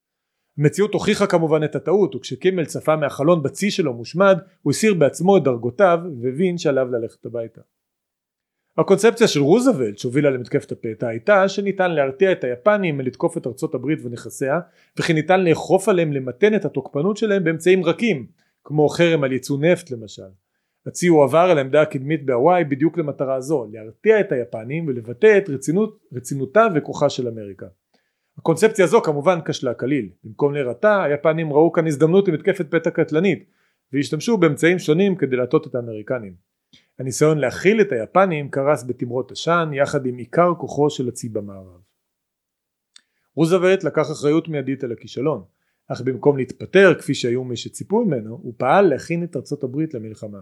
[0.58, 5.42] המציאות הוכיחה כמובן את הטעות וכשקימל צפה מהחלון בצי שלו מושמד הוא הסיר בעצמו את
[5.42, 7.60] דרגותיו והבין שעליו ללכת הביתה.
[8.78, 13.98] הקונספציה של רוזוולט שהובילה למתקפת הפתע הייתה שניתן להרתיע את היפנים מלתקוף את ארצות הברית
[14.04, 14.60] ונכסיה
[14.98, 18.26] וכי ניתן לאכוף עליהם למתן את התוקפנות שלהם באמצעים רכים
[18.64, 20.22] כמו חרם על ייצוא נפט למשל.
[20.86, 25.98] הצי הועבר על העמדה הקדמית בהוואי בדיוק למטרה זו להרתיע את היפנים ולבטא את רצינות,
[26.12, 27.66] רצינותה וכוחה של אמריקה
[28.38, 30.08] הקונספציה הזו כמובן כשלה כליל.
[30.24, 33.50] במקום להירתע היפנים ראו כאן הזדמנות למתקפת פתע קטלנית
[33.92, 36.34] והשתמשו באמצעים שונים כדי להטות את האמריקנים.
[36.98, 41.80] הניסיון להכיל את היפנים קרס בתמרות עשן יחד עם עיקר כוחו של הצי במערב.
[43.36, 45.44] רוזוולט לקח אחריות מיידית על הכישלון
[45.88, 50.38] אך במקום להתפטר כפי שהיו מי שציפו ממנו הוא פעל להכין את ארצות הברית למלחמה.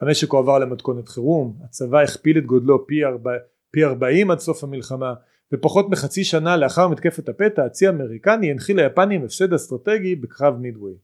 [0.00, 3.30] המשק הועבר למתכונת חירום הצבא הכפיל את גודלו פי, ארבע,
[3.70, 5.14] פי 40 עד סוף המלחמה
[5.52, 10.94] ופחות מחצי שנה לאחר מתקפת הפתע הצי האמריקני הנחיל ליפנים הפסד אסטרטגי בקרב מידווי.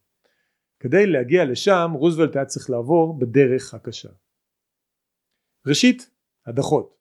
[0.81, 4.09] כדי להגיע לשם רוזוולט היה צריך לעבור בדרך הקשה.
[5.67, 6.11] ראשית,
[6.47, 6.97] הדחות.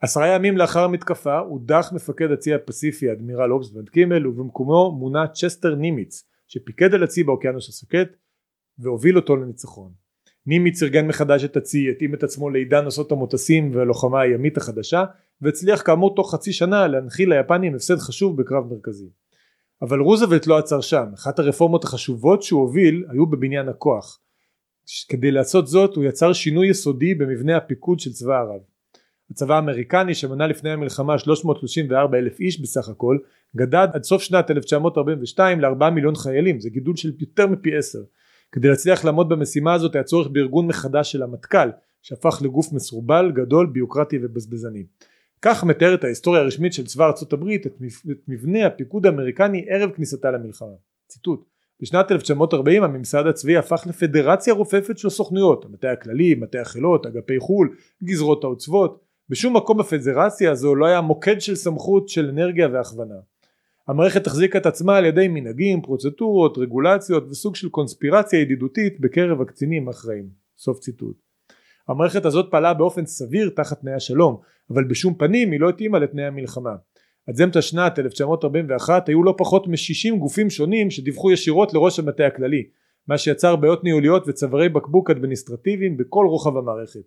[0.00, 6.24] עשרה ימים לאחר המתקפה הודח מפקד הצי הפסיפי אדמירל האסבנד קימל ובמקומו מונה צ'סטר נימיץ
[6.48, 8.16] שפיקד על הצי באוקיינוס השקט
[8.78, 9.92] והוביל אותו לניצחון.
[10.46, 15.04] נימיץ ארגן מחדש את הצי, התאים את עצמו לעידן נושאות המטוסים והלוחמה הימית החדשה
[15.42, 19.08] והצליח כאמור תוך חצי שנה להנחיל ליפנים הפסד חשוב בקרב מרכזי.
[19.82, 24.18] אבל רוזוולט לא עצר שם, אחת הרפורמות החשובות שהוא הוביל היו בבניין הכוח.
[25.08, 28.60] כדי לעשות זאת הוא יצר שינוי יסודי במבנה הפיקוד של צבא ערב.
[29.30, 33.18] הצבא האמריקני שמנה לפני המלחמה 334 אלף איש בסך הכל
[33.56, 37.98] גדד עד סוף שנת 1942 ל-4 מיליון חיילים זה גידול של יותר מפי עשר
[38.52, 41.70] כדי להצליח לעמוד במשימה הזאת היה צורך בארגון מחדש של המטכ"ל
[42.02, 44.84] שהפך לגוף מסורבל גדול ביוקרטי ובזבזני
[45.42, 47.76] כך מתארת ההיסטוריה הרשמית של צבא ארצות הברית את
[48.28, 50.74] מבנה הפיקוד האמריקני ערב כניסתה למלחמה
[51.08, 51.44] ציטוט
[51.82, 57.76] בשנת 1940 הממסד הצבאי הפך לפדרציה רופפת של סוכנויות המטה הכללי, מטה החילות, אגפי חו"ל,
[58.04, 63.14] גזרות העוצבות בשום מקום בפדרציה הזו לא היה מוקד של סמכות של אנרגיה והכוונה
[63.88, 69.88] המערכת החזיקה את עצמה על ידי מנהגים, פרוצטורות, רגולציות וסוג של קונספירציה ידידותית בקרב הקצינים
[69.88, 70.28] האחראים.
[70.58, 71.29] סוף ציטוט.
[71.90, 76.24] המערכת הזאת פעלה באופן סביר תחת תנאי השלום, אבל בשום פנים היא לא התאימה לתנאי
[76.24, 76.74] המלחמה.
[77.28, 82.68] עד אמצע שנת 1941 היו לא פחות מ-60 גופים שונים שדיווחו ישירות לראש המטה הכללי
[83.08, 87.00] מה שיצר בעיות ניהוליות וצווארי בקבוק אדמיניסטרטיביים בכל רוחב המערכת.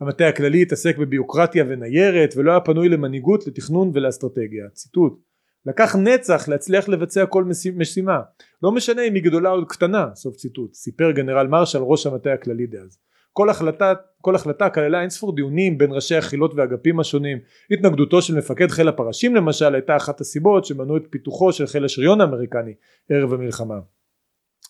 [0.00, 4.68] המטה הכללי התעסק בביוקרטיה וניירת ולא היה פנוי למנהיגות, לתכנון ולאסטרטגיה.
[4.72, 5.20] ציטוט
[5.66, 7.44] לקח נצח להצליח לבצע כל
[7.76, 8.20] משימה
[8.62, 12.66] לא משנה אם היא גדולה או קטנה סוף ציטוט סיפר גנרל מרשל ראש המטה הכללי
[12.66, 12.98] דאז
[13.36, 17.38] כל החלטה, כל החלטה כללה אינספור דיונים בין ראשי החילות והאגפים השונים.
[17.70, 22.20] התנגדותו של מפקד חיל הפרשים למשל הייתה אחת הסיבות שמנעו את פיתוחו של חיל השריון
[22.20, 22.74] האמריקני
[23.10, 23.78] ערב המלחמה.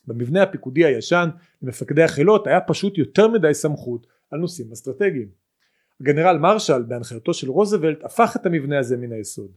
[0.07, 1.29] במבנה הפיקודי הישן
[1.63, 5.29] למפקדי החילות היה פשוט יותר מדי סמכות על נושאים אסטרטגיים.
[6.01, 9.51] הגנרל מרשל בהנחייתו של רוזוולט הפך את המבנה הזה מן היסוד.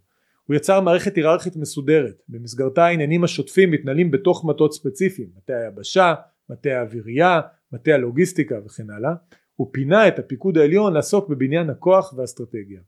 [0.46, 2.22] הוא יצר מערכת היררכית מסודרת.
[2.30, 5.30] במסגרתה העניינים השוטפים מתנהלים בתוך מטות ספציפיים.
[5.38, 6.14] מטה היבשה,
[6.50, 7.42] מטה האווירייה,
[7.72, 9.14] מטה הלוגיסטיקה וכן הלאה
[9.56, 12.82] הוא פינה את הפיקוד העליון לעסוק בבניין הכוח והאסטרטגיה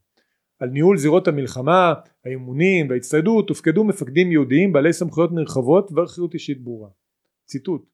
[0.58, 6.88] על ניהול זירות המלחמה, האימונים וההצטיידות הופקדו מפקדים יהודיים בעלי סמכויות נרחבות ואחריות אישית ברורה.
[7.46, 7.86] ציטוט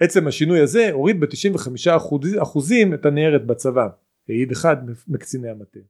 [0.00, 3.88] עצם השינוי הזה הוריד ב-95% את הניירת בצבא
[4.28, 4.76] העיד אחד
[5.08, 5.80] מקציני המטה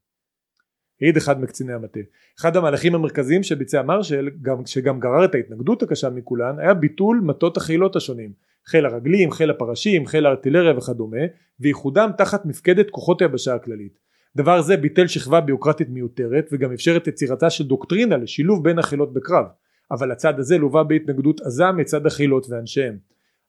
[1.01, 2.01] העיד אחד מקציני המטה.
[2.41, 7.57] אחד המהלכים המרכזיים שביצע מרשל, גם, שגם גרר את ההתנגדות הקשה מכולן, היה ביטול מטות
[7.57, 8.33] החילות השונים,
[8.67, 11.23] חיל הרגלים, חיל הפרשים, חיל הארטילריה וכדומה,
[11.61, 13.99] וייחודם תחת מפקדת כוחות היבשה הכללית.
[14.37, 19.13] דבר זה ביטל שכבה ביוקרטית מיותרת וגם אפשר את יצירתה של דוקטרינה לשילוב בין החילות
[19.13, 19.45] בקרב,
[19.91, 22.99] אבל הצד הזה לווה בהתנגדות עזה מצד החילות ואנשיהם.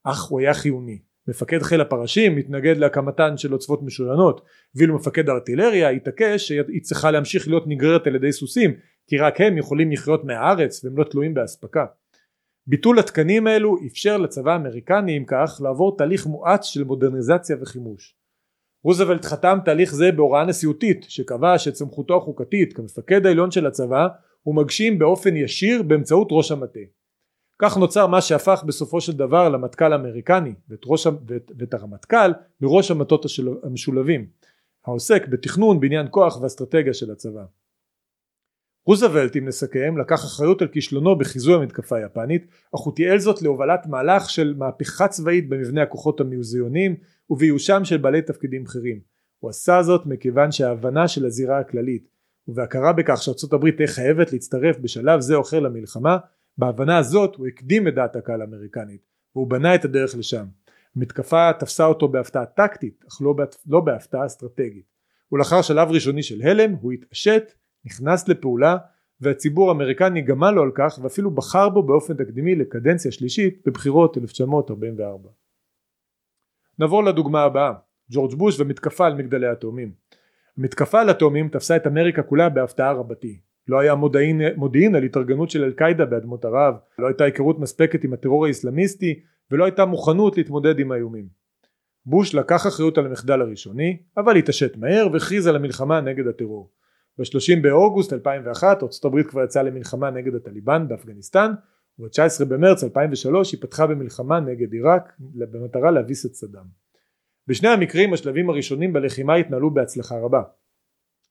[0.04, 1.00] אך הוא היה חיוני.
[1.28, 4.42] מפקד חיל הפרשים מתנגד להקמתן של עוצבות משוריינות
[4.76, 8.72] ואילו מפקד הארטילריה התעקש שהיא צריכה להמשיך להיות נגררת על ידי סוסים
[9.08, 11.86] כי רק הם יכולים לחיות מהארץ והם לא תלויים באספקה.
[12.68, 18.16] ביטול התקנים האלו אפשר לצבא האמריקני אם כך לעבור תהליך מואץ של מודרניזציה וחימוש.
[18.84, 24.08] רוזוולט חתם תהליך זה בהוראה נשיאותית שקבע שאת סמכותו החוקתית כמפקד העליון של הצבא
[24.44, 26.80] הוא מגשים באופן ישיר באמצעות ראש המטה.
[27.60, 32.92] כך נוצר מה שהפך בסופו של דבר למטכ"ל האמריקני ואת, ראש, ואת, ואת הרמטכ"ל לראש
[32.92, 33.26] המטות
[33.64, 34.26] המשולבים
[34.86, 37.46] העוסק בתכנון בניין כוח ואסטרטגיה של הצבא.
[38.86, 43.88] רוזוולט אם נסכם לקח אחריות על כישלונו בחיזוי המתקפה היפנית אך הוא תיעל זאת להובלת
[43.88, 46.96] מהלך של מהפכה צבאית במבנה הכוחות המיוזיונים
[47.30, 49.00] ובאיושם של בעלי תפקידים בכירים.
[49.40, 52.08] הוא עשה זאת מכיוון שההבנה של הזירה הכללית
[52.48, 56.18] ובהכרה בכך שארצות הברית תהיה חייבת להצטרף בשלב זה או אחר למלחמה
[56.58, 59.02] בהבנה הזאת הוא הקדים את דעת הקהל האמריקנית
[59.36, 60.46] והוא בנה את הדרך לשם.
[60.96, 63.36] המתקפה תפסה אותו בהפתעה טקטית אך לא,
[63.68, 64.86] לא בהפתעה אסטרטגית
[65.32, 67.54] ולאחר שלב ראשוני של הלם הוא התעשת,
[67.86, 68.78] נכנס לפעולה
[69.22, 75.30] והציבור האמריקני גמל לו על כך ואפילו בחר בו באופן תקדימי לקדנציה שלישית בבחירות 1944.
[76.80, 77.74] נעבור לדוגמה הבאה
[78.12, 79.92] ג'ורג' בוש ומתקפה על מגדלי התאומים.
[80.58, 85.50] המתקפה על התאומים תפסה את אמריקה כולה בהפתעה רבתי לא היה מודיעין, מודיעין על התארגנות
[85.50, 89.20] של אל קאידה באדמות ערב, לא הייתה היכרות מספקת עם הטרור האסלאמיסטי
[89.52, 91.28] ולא הייתה מוכנות להתמודד עם האיומים.
[92.06, 96.70] בוש לקח אחריות על המחדל הראשוני אבל התעשת מהר והכריז על המלחמה נגד הטרור.
[97.20, 101.52] ב-30 באוגוסט 2001 ארצות הברית כבר יצאה למלחמה נגד הטליבן באפגניסטן
[102.00, 106.66] וב-19 במרץ 2003 היא פתחה במלחמה נגד עיראק במטרה להביס את סדאם.
[107.48, 110.42] בשני המקרים השלבים הראשונים בלחימה התנהלו בהצלחה רבה.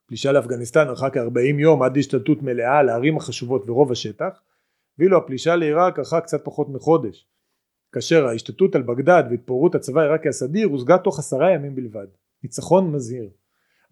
[0.06, 4.40] פלישה לאפגניסטן ארכה כ-40 יום עד להשתלטות מלאה על הערים החשובות ורוב השטח
[4.98, 7.28] ואילו הפלישה לעיראק ארכה קצת פחות מחודש
[7.92, 12.06] כאשר ההשתלטות על בגדד והתפוררות הצבא העיראקי הסדיר הושגה תוך עשרה ימים בלבד
[12.42, 13.30] ניצחון מזהיר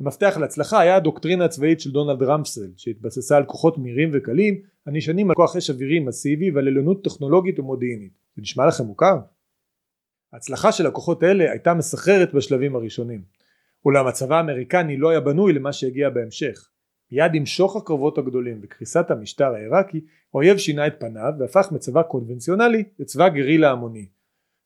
[0.02, 5.34] המפתח להצלחה היה הדוקטרינה הצבאית של דונלד רמסל שהתבססה על כוחות מהירים וקלים הנשענים על
[5.34, 9.16] כוח אש אווירי מסיבי ועל עליונות טכנולוגית ומודיעינית זה נשמע לכם מוכר?
[10.32, 13.22] ההצלחה של הכוחות האלה הייתה מסחררת בשלבים הראשונים
[13.84, 16.68] אולם הצבא האמריקני לא היה בנוי למה שהגיע בהמשך.
[17.12, 20.00] מיד עם שוך הקרבות הגדולים וקריסת המשטר העיראקי
[20.34, 24.06] האויב שינה את פניו והפך מצבא קונבנציונלי לצבא גרילה המוני.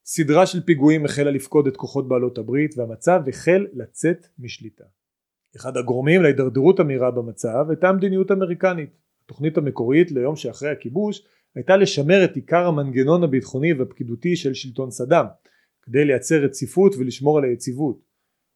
[0.04, 4.84] סדרה של פיגועים החלה לפקוד את כוחות בעלות הברית והמצב החל לצאת משליטה.
[5.56, 8.90] אחד הגורמים להידרדרות המהירה במצב הייתה המדיניות האמריקנית.
[9.24, 11.22] התוכנית המקורית ליום שאחרי הכיבוש
[11.54, 15.26] הייתה לשמר את עיקר המנגנון הביטחוני והפקידותי של שלטון סדאם
[15.82, 18.06] כדי לייצר רציפות ולשמור על היציבות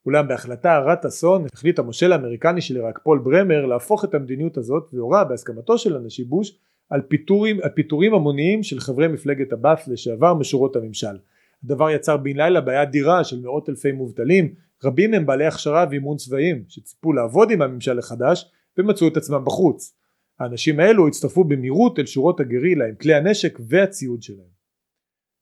[0.06, 4.90] אולם בהחלטה הרת אסון החליט המושל האמריקני של עיראק פול ברמר להפוך את המדיניות הזאת
[4.92, 6.58] והורה בהסכמתו של הנשיא בוש
[6.90, 11.16] על פיטורים, על פיטורים המוניים של חברי מפלגת הבאף לשעבר משורות הממשל.
[11.64, 16.16] הדבר יצר בן לילה בעיה אדירה של מאות אלפי מובטלים רבים הם בעלי הכשרה ואימון
[16.16, 19.96] צבאיים שציפו לעבוד עם הממשל החדש ומצאו את עצמם בחוץ.
[20.38, 24.60] האנשים האלו הצטרפו במהירות אל שורות הגרילה עם כלי הנשק והציוד שלהם.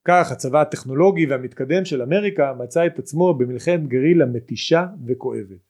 [0.05, 5.61] כך הצבא הטכנולוגי והמתקדם של אמריקה מצא את עצמו במלחמת גרילה מתישה וכואבת.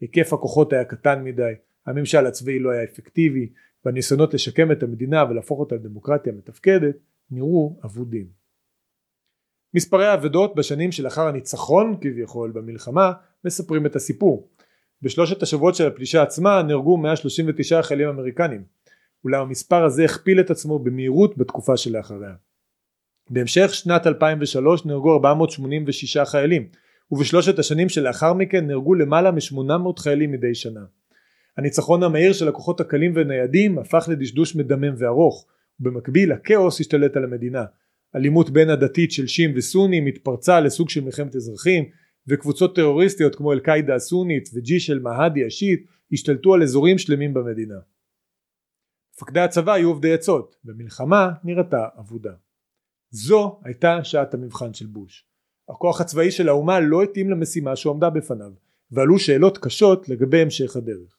[0.00, 1.52] היקף הכוחות היה קטן מדי,
[1.86, 3.52] הממשל הצבאי לא היה אפקטיבי,
[3.84, 6.96] והניסיונות לשקם את המדינה ולהפוך אותה לדמוקרטיה מתפקדת
[7.30, 8.43] נראו אבודים.
[9.74, 13.12] מספרי האבדות בשנים שלאחר הניצחון כביכול במלחמה
[13.44, 14.48] מספרים את הסיפור.
[15.02, 18.64] בשלושת השבועות של הפלישה עצמה נהרגו 139 חיילים אמריקנים
[19.24, 22.34] אולם המספר הזה הכפיל את עצמו במהירות בתקופה שלאחריה.
[23.30, 26.68] בהמשך שנת 2003 נהרגו 486 חיילים
[27.10, 30.84] ובשלושת השנים שלאחר מכן נהרגו למעלה מ-800 חיילים מדי שנה.
[31.56, 35.46] הניצחון המהיר של הכוחות הקלים וניידים הפך לדשדוש מדמם וארוך
[35.80, 37.64] ובמקביל הכאוס השתלט על המדינה.
[38.16, 41.84] אלימות בין הדתית של שיעים וסונים התפרצה לסוג של מלחמת אזרחים
[42.28, 47.78] וקבוצות טרוריסטיות כמו אל קאידה הסונית וג'יש אל מהדי השיעית השתלטו על אזורים שלמים במדינה.
[49.16, 52.32] מפקדי הצבא היו עובדי עצות ומלחמה נראתה אבודה.
[53.10, 55.26] זו הייתה שעת המבחן של בוש.
[55.68, 58.52] הכוח הצבאי של האומה לא התאים למשימה שהועמדה בפניו
[58.90, 61.18] ועלו שאלות קשות לגבי המשך הדרך.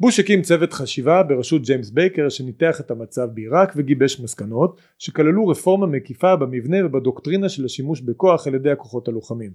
[0.00, 5.86] בוש הקים צוות חשיבה בראשות ג'יימס בייקר שניתח את המצב בעיראק וגיבש מסקנות שכללו רפורמה
[5.86, 9.52] מקיפה במבנה ובדוקטרינה של השימוש בכוח על ידי הכוחות הלוחמים.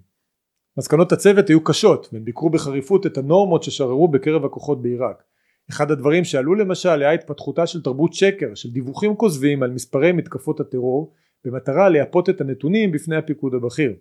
[0.78, 5.24] מסקנות הצוות היו קשות והם ביקרו בחריפות את הנורמות ששררו בקרב הכוחות בעיראק.
[5.70, 10.60] אחד הדברים שעלו למשל היה התפתחותה של תרבות שקר של דיווחים כוזבים על מספרי מתקפות
[10.60, 11.14] הטרור
[11.46, 13.94] במטרה לייפות את הנתונים בפני הפיקוד הבכיר.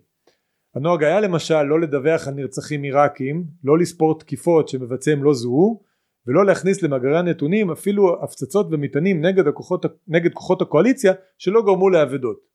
[0.75, 5.86] הנוהג היה למשל לא לדווח על נרצחים עיראקים, לא לספור תקיפות שמבצעיהם לא זוהו
[6.27, 12.47] ולא להכניס למאגרי הנתונים אפילו הפצצות ומטענים נגד, הכוחות, נגד כוחות הקואליציה שלא גרמו לאבדות.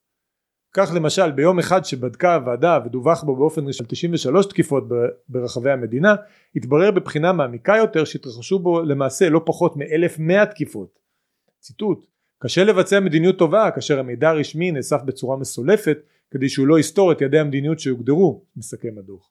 [0.72, 4.84] כך למשל ביום אחד שבדקה הוועדה ודווח בו באופן ראשון 93 תקיפות
[5.28, 6.14] ברחבי המדינה
[6.56, 10.98] התברר בבחינה מעמיקה יותר שהתרחשו בו למעשה לא פחות מ-1100 תקיפות.
[11.60, 12.06] ציטוט
[12.38, 15.98] קשה לבצע מדיניות טובה כאשר המידע הרשמי נאסף בצורה מסולפת
[16.30, 19.30] כדי שהוא לא יסתור את ידי המדיניות שהוגדרו מסכם הדוח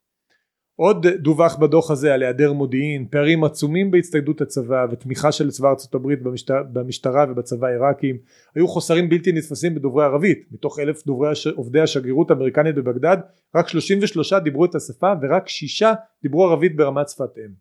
[0.82, 5.96] עוד דווח בדוח הזה על היעדר מודיעין, פערים עצומים בהצטיידות הצבא ותמיכה של צבא ארצות
[5.96, 8.18] הברית במשטר, במשטרה ובצבא העיראקים,
[8.56, 11.48] היו חוסרים בלתי נתפסים בדוברי ערבית, מתוך אלף דוברי הש...
[11.48, 13.18] עובדי השגרירות האמריקנית בבגדד
[13.56, 17.52] רק 33 דיברו את השפה ורק שישה דיברו ערבית ברמת שפת אם.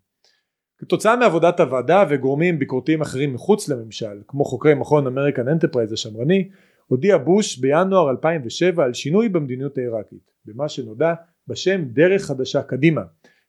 [0.78, 6.48] כתוצאה מעבודת הוועדה וגורמים ביקורתיים אחרים מחוץ לממשל, כמו חוקרי מכון American Enterprise השמרני,
[6.86, 11.14] הודיע בוש בינואר 2007 על שינוי במדיניות העיראקית, במה שנודע
[11.50, 13.02] בשם דרך חדשה קדימה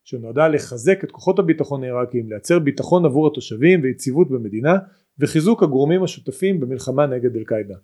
[0.04, 4.74] שנועדה לחזק את כוחות הביטחון העיראקיים לייצר ביטחון עבור התושבים ויציבות במדינה
[5.18, 7.74] וחיזוק הגורמים השותפים במלחמה נגד אל קאידה.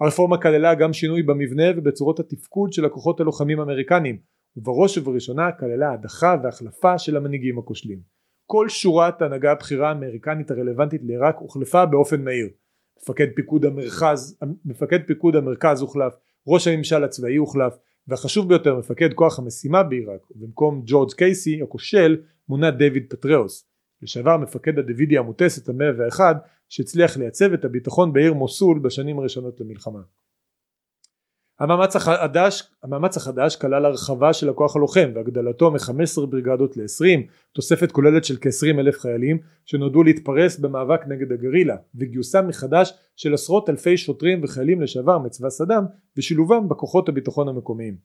[0.00, 4.18] הרפורמה כללה גם שינוי במבנה ובצורות התפקוד של הכוחות הלוחמים האמריקניים
[4.56, 7.98] ובראש ובראשונה כללה הדחה והחלפה של המנהיגים הכושלים.
[8.46, 12.48] כל שורת ההנהגה הבכירה האמריקנית הרלוונטית לעיראק הוחלפה באופן מהיר.
[13.02, 16.12] מפקד פיקוד המרכז, מפקד פיקוד המרכז הוחלף,
[16.46, 22.16] ראש הממשל הצבאי הוחלף, והחשוב ביותר מפקד כוח המשימה בעיראק ובמקום ג'ורג' קייסי הכושל
[22.48, 23.64] מונה דיוויד פטראוס
[24.02, 26.34] לשעבר מפקד הדיווידיה המוטסת המאה ואחד
[26.68, 30.00] שהצליח לייצב את הביטחון בעיר מוסול בשנים הראשונות למלחמה.
[31.60, 38.24] המאמץ החדש, המאמץ החדש כלל הרחבה של הכוח הלוחם והגדלתו מ-15 בריגדות ל-20, תוספת כוללת
[38.24, 44.40] של כ-20 אלף חיילים שנועדו להתפרס במאבק נגד הגרילה וגיוסם מחדש של עשרות אלפי שוטרים
[44.44, 45.84] וחיילים לשעבר מצבא סדאם
[46.16, 47.96] ושילובם בכוחות הביטחון המקומיים.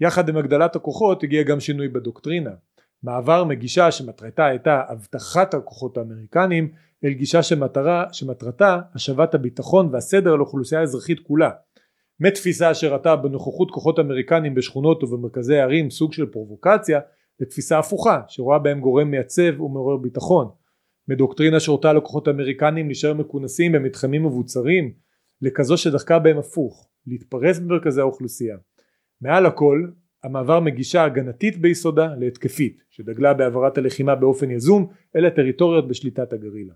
[0.00, 2.50] יחד עם הגדלת הכוחות הגיע גם שינוי בדוקטרינה
[3.02, 6.72] מעבר מגישה שמטרתה הייתה אבטחת הכוחות האמריקנים
[7.04, 11.50] אל גישה שמטרה, שמטרתה השבת הביטחון והסדר לאוכלוסייה האזרחית כולה
[12.20, 17.00] מתפיסה שראתה בנוכחות כוחות אמריקנים בשכונות ובמרכזי הערים סוג של פרובוקציה
[17.40, 20.48] לתפיסה הפוכה שרואה בהם גורם מייצב ומעורר ביטחון.
[21.08, 24.92] מדוקטרינה שהורתה לכוחות אמריקנים להישאר מכונסים במתחמים מבוצרים
[25.42, 28.56] לכזו שדחקה בהם הפוך להתפרס במרכזי האוכלוסייה.
[29.20, 29.86] מעל הכל
[30.24, 36.74] המעבר מגישה הגנתית ביסודה להתקפית שדגלה בהעברת הלחימה באופן יזום אל הטריטוריות בשליטת הגרילה.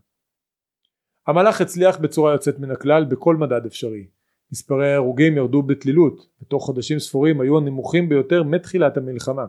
[1.26, 4.06] המהלך הצליח בצורה יוצאת מן הכלל בכל מדד אפשרי
[4.52, 9.46] מספרי ההרוגים ירדו בתלילות, בתוך חודשים ספורים היו הנמוכים ביותר מתחילת המלחמה.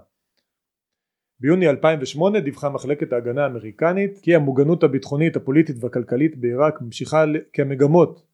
[1.39, 8.25] ביוני 2008 דיווחה מחלקת ההגנה האמריקנית כי המוגנות הביטחונית הפוליטית והכלכלית בעיראק ממשיכה כי המגמות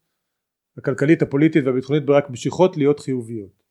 [0.78, 3.62] הכלכלית הפוליטית והביטחונית בעיראק ממשיכות להיות חיוביות.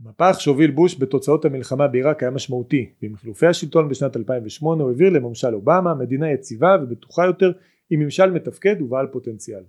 [0.00, 5.10] המהפך שהוביל בוש בתוצאות המלחמה בעיראק היה משמעותי ועם חילופי השלטון בשנת 2008 הוא העביר
[5.10, 7.52] לממשל אובמה מדינה יציבה ובטוחה יותר
[7.90, 9.62] עם ממשל מתפקד ובעל פוטנציאל.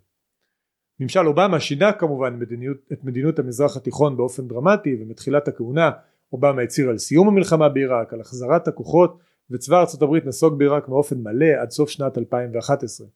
[0.99, 5.91] ממשל אובמה שינה כמובן מדיניות, את מדיניות המזרח התיכון באופן דרמטי ומתחילת הכהונה
[6.33, 9.19] אובמה הצהיר על סיום המלחמה בעיראק, על החזרת הכוחות
[9.51, 13.07] וצבא ארצות הברית נסוג בעיראק באופן מלא עד סוף שנת 2011.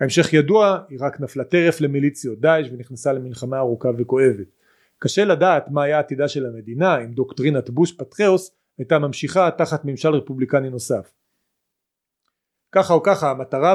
[0.00, 4.46] ההמשך ידוע, עיראק נפלה טרף למיליציות דאעש ונכנסה למלחמה ארוכה וכואבת.
[4.98, 10.08] קשה לדעת מה היה עתידה של המדינה אם דוקטרינת בוש פטריאוס הייתה ממשיכה תחת ממשל
[10.08, 11.12] רפובליקני נוסף.
[12.72, 13.74] ככה או ככה המטרה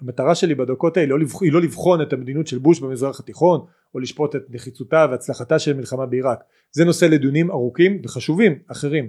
[0.00, 1.24] המטרה שלי בדקות האלה לא.
[1.40, 3.60] היא לא לבחון את המדיניות של בוש במזרח התיכון
[3.94, 6.38] או לשפוט את נחיצותה והצלחתה של מלחמה בעיראק.
[6.72, 9.08] זה נושא לדיונים ארוכים וחשובים אחרים.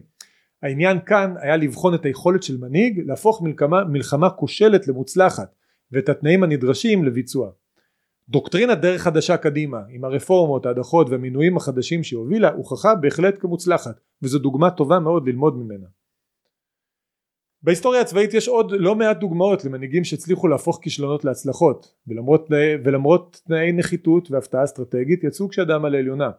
[0.64, 5.56] העניין כאן היה לבחון את היכולת של מנהיג להפוך מלחמה, מלחמה כושלת למוצלחת
[5.92, 7.50] ואת התנאים הנדרשים לביצוע.
[8.30, 14.40] דוקטרינת דרך חדשה קדימה עם הרפורמות ההדחות והמינויים החדשים שהיא הובילה הוכחה בהחלט כמוצלחת וזו
[14.40, 15.86] דוגמה טובה מאוד ללמוד ממנה
[17.64, 22.48] בהיסטוריה הצבאית יש עוד לא מעט דוגמאות למנהיגים שהצליחו להפוך כישלונות להצלחות ולמרות,
[22.84, 26.30] ולמרות תנאי נחיתות והפתעה אסטרטגית יצאו כשאדם על העליונה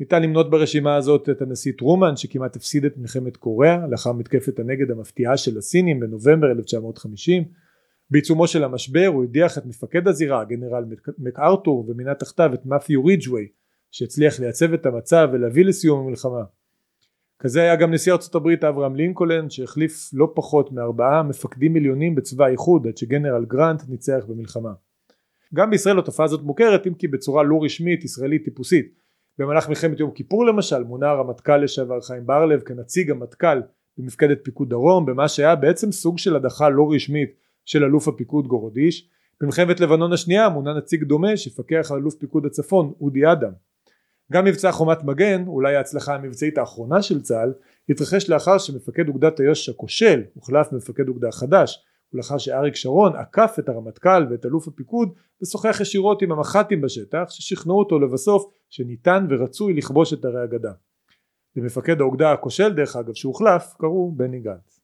[0.00, 4.90] ניתן למנות ברשימה הזאת את הנשיא טרומן שכמעט הפסיד את מלחמת קוריאה לאחר מתקפת הנגד
[4.90, 7.44] המפתיעה של הסינים בנובמבר 1950
[8.10, 10.84] בעיצומו של המשבר הוא הדיח את מפקד הזירה גנרל
[11.18, 13.48] מקארתור ומינה תחתיו את מאפיו ריג'ווי
[13.90, 16.42] שהצליח לייצב את המצב ולהביא לסיום המלחמה
[17.42, 22.86] כזה היה גם נשיא הברית אברהם לינקולן שהחליף לא פחות מארבעה מפקדים עליונים בצבא האיחוד
[22.86, 24.72] עד שגנרל גרנט ניצח במלחמה.
[25.54, 28.94] גם בישראל התופעה הזאת מוכרת אם כי בצורה לא רשמית ישראלית טיפוסית.
[29.38, 33.60] במהלך מלחמת יום כיפור למשל מונה הרמטכ"ל לשעבר חיים בר-לב כנציג המטכ"ל
[33.98, 37.32] במפקדת פיקוד דרום במה שהיה בעצם סוג של הדחה לא רשמית
[37.64, 39.08] של אלוף הפיקוד גורודיש.
[39.40, 43.52] במלחמת לבנון השנייה מונה נציג דומה שיפקח על אלוף פיקוד הצפון אודי אדם.
[44.32, 47.52] גם מבצע חומת מגן אולי ההצלחה המבצעית האחרונה של צה"ל
[47.88, 53.68] התרחש לאחר שמפקד אוגדת איו"ש הכושל הוחלף במפקד אוגדה חדש ולאחר שאריק שרון עקף את
[53.68, 55.08] הרמטכ"ל ואת אלוף הפיקוד
[55.42, 60.72] ושוחח ישירות עם המח"טים בשטח ששכנעו אותו לבסוף שניתן ורצוי לכבוש את ערי הגדה.
[61.56, 64.80] למפקד האוגדה הכושל דרך אגב שהוחלף קראו בני גנץ.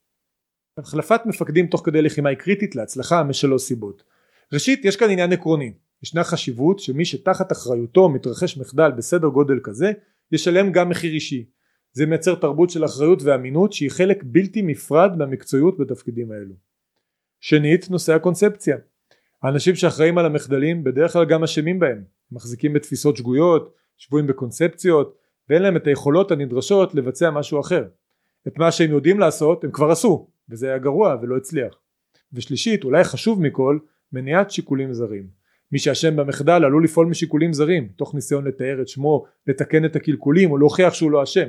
[0.79, 4.03] החלפת מפקדים תוך כדי לחימה היא קריטית להצלחה משלוש סיבות.
[4.53, 5.73] ראשית יש כאן עניין עקרוני
[6.03, 9.93] ישנה חשיבות שמי שתחת אחריותו מתרחש מחדל בסדר גודל כזה
[10.33, 11.47] ישלם גם מחיר אישי.
[11.93, 16.55] זה מייצר תרבות של אחריות ואמינות שהיא חלק בלתי נפרד מהמקצועיות בתפקידים האלו.
[17.41, 18.77] שנית נושא הקונספציה.
[19.43, 22.05] האנשים שאחראים על המחדלים בדרך כלל גם אשמים בהם.
[22.33, 25.17] מחזיקים בתפיסות שגויות שבויים בקונספציות
[25.49, 27.85] ואין להם את היכולות הנדרשות לבצע משהו אחר.
[28.49, 31.75] את מה שהם יודעים לעשות הם כבר עשו וזה היה גרוע ולא הצליח.
[32.33, 33.79] ושלישית אולי חשוב מכל
[34.13, 35.38] מניעת שיקולים זרים
[35.73, 40.51] מי שאשם במחדל עלול לפעול משיקולים זרים תוך ניסיון לתאר את שמו לתקן את הקלקולים
[40.51, 41.49] או להוכיח שהוא לא אשם.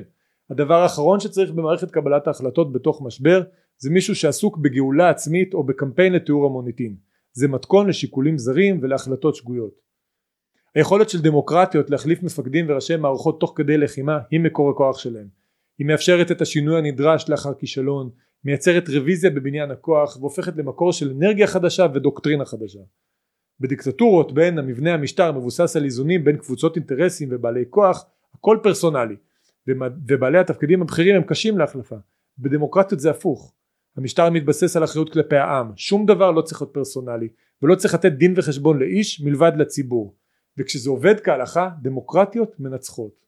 [0.50, 3.42] הדבר האחרון שצריך במערכת קבלת ההחלטות בתוך משבר
[3.78, 6.96] זה מישהו שעסוק בגאולה עצמית או בקמפיין לתיאור המוניטין.
[7.34, 9.74] זה מתכון לשיקולים זרים ולהחלטות שגויות.
[10.76, 15.28] היכולת של דמוקרטיות להחליף מפקדים וראשי מערכות תוך כדי לחימה היא מקור הכוח שלהם.
[15.80, 18.10] היא מאפשרת את השינוי הנדרש לאחר כישלון
[18.44, 22.80] מייצרת רוויזיה בבניין הכוח והופכת למקור של אנרגיה חדשה ודוקטרינה חדשה
[23.60, 28.06] בדיקטטורות בין המבנה המשטר מבוסס על איזונים בין קבוצות אינטרסים ובעלי כוח
[28.36, 29.16] הכל פרסונלי.
[30.08, 31.96] ובעלי התפקידים הבכירים הם קשים להחלפה.
[32.40, 33.54] בדמוקרטיות זה הפוך.
[33.98, 35.72] המשטר מתבסס על אחריות כלפי העם.
[35.76, 37.28] שום דבר לא צריך להיות פרסונלי
[37.62, 40.16] ולא צריך לתת דין וחשבון לאיש מלבד לציבור.
[40.58, 43.26] וכשזה עובד כהלכה דמוקרטיות מנצחות.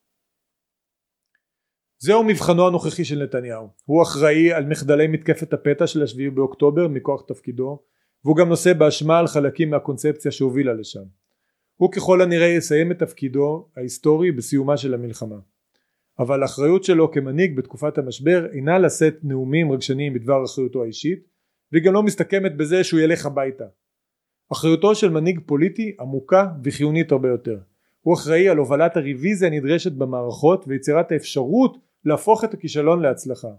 [2.00, 3.68] זהו מבחנו הנוכחי של נתניהו.
[3.86, 7.80] הוא אחראי על מחדלי מתקפת הפתע של השביעי באוקטובר מכוח תפקידו
[8.26, 11.03] והוא גם נושא באשמה על חלקים מהקונספציה שהובילה לשם.
[11.76, 15.38] הוא ככל הנראה יסיים את תפקידו ההיסטורי בסיומה של המלחמה.
[16.19, 21.28] אבל האחריות שלו כמנהיג בתקופת המשבר אינה לשאת נאומים רגשניים בדבר אחריותו האישית
[21.72, 23.65] והיא גם לא מסתכמת בזה שהוא ילך הביתה.
[24.51, 27.57] אחריותו של מנהיג פוליטי עמוקה וחיונית הרבה יותר.
[28.01, 33.51] הוא אחראי על הובלת הרוויזיה הנדרשת במערכות ויצירת האפשרות להפוך את הכישלון להצלחה.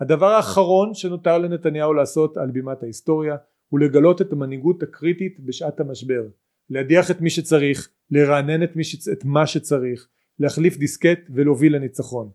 [0.00, 3.36] הדבר האחרון שנותר לנתניהו לעשות על בימת ההיסטוריה
[3.74, 6.22] הוא לגלות את המנהיגות הקריטית בשעת המשבר.
[6.70, 9.08] להדיח את מי שצריך לרענן את, שצ...
[9.08, 10.08] את מה שצריך
[10.38, 12.30] להחליף דיסקט ולהוביל לניצחון.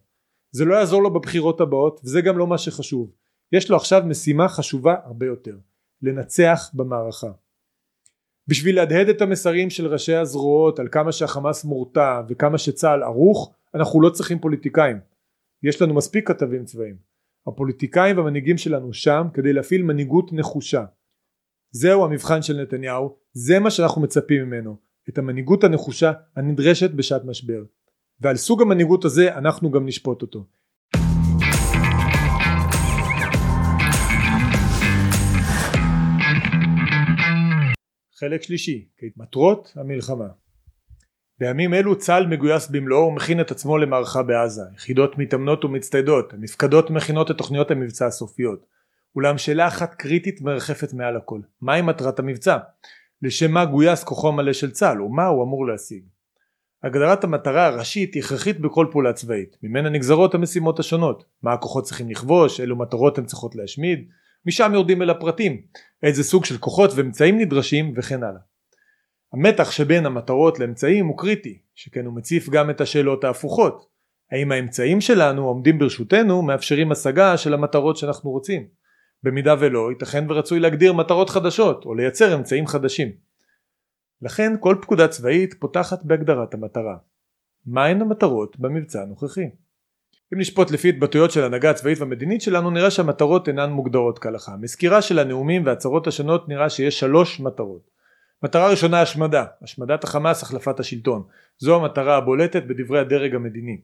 [0.51, 3.11] זה לא יעזור לו בבחירות הבאות וזה גם לא מה שחשוב.
[3.51, 5.57] יש לו עכשיו משימה חשובה הרבה יותר
[6.01, 7.31] לנצח במערכה.
[8.47, 14.01] בשביל להדהד את המסרים של ראשי הזרועות על כמה שהחמאס מורתע וכמה שצה"ל ערוך אנחנו
[14.01, 14.97] לא צריכים פוליטיקאים.
[15.63, 16.95] יש לנו מספיק כתבים צבאיים.
[17.47, 20.85] הפוליטיקאים והמנהיגים שלנו שם כדי להפעיל מנהיגות נחושה
[21.71, 24.77] זהו המבחן של נתניהו, זה מה שאנחנו מצפים ממנו,
[25.09, 27.63] את המנהיגות הנחושה הנדרשת בשעת משבר.
[28.21, 30.45] ועל סוג המנהיגות הזה אנחנו גם נשפוט אותו.
[38.19, 40.27] חלק שלישי, מטרות המלחמה
[41.39, 47.31] בימים אלו צה"ל מגויס במלואו ומכין את עצמו למערכה בעזה, יחידות מתאמנות ומצטיידות, המפקדות מכינות
[47.31, 48.65] את תוכניות המבצע הסופיות,
[49.15, 52.57] אולם שאלה אחת קריטית מרחפת מעל הכל מהי מטרת המבצע?
[53.21, 56.03] לשם מה גויס כוחו המלא של צה"ל ומה הוא אמור להשיג?
[56.83, 62.09] הגדרת המטרה הראשית היא הכרחית בכל פעולה צבאית ממנה נגזרות המשימות השונות מה הכוחות צריכים
[62.09, 64.09] לכבוש אילו מטרות הן צריכות להשמיד
[64.45, 65.61] משם יורדים אל הפרטים,
[66.03, 68.39] איזה סוג של כוחות ואמצעים נדרשים וכן הלאה.
[69.33, 73.89] המתח שבין המטרות לאמצעים הוא קריטי, שכן הוא מציף גם את השאלות ההפוכות.
[74.31, 78.78] האם האמצעים שלנו עומדים ברשותנו מאפשרים השגה של המטרות שאנחנו רוצים?
[79.23, 83.11] במידה ולא, ייתכן ורצוי להגדיר מטרות חדשות או לייצר אמצעים חדשים.
[84.21, 86.97] לכן כל פקודה צבאית פותחת בהגדרת המטרה.
[87.65, 89.49] מהן המטרות במבצע הנוכחי?
[90.33, 94.55] אם נשפוט לפי התבטאויות של הנהגה הצבאית והמדינית שלנו נראה שהמטרות אינן מוגדרות כהלכה.
[94.57, 97.89] מסקירה של הנאומים וההצהרות השונות נראה שיש שלוש מטרות.
[98.43, 101.23] מטרה ראשונה השמדה, השמדת החמאס, החלפת השלטון.
[101.57, 103.81] זו המטרה הבולטת בדברי הדרג המדיני.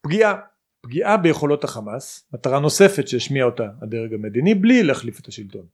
[0.00, 0.34] פגיעה,
[0.82, 5.66] פגיעה ביכולות החמאס, מטרה נוספת שהשמיע אותה הדרג המדיני בלי להחליף את השלטון.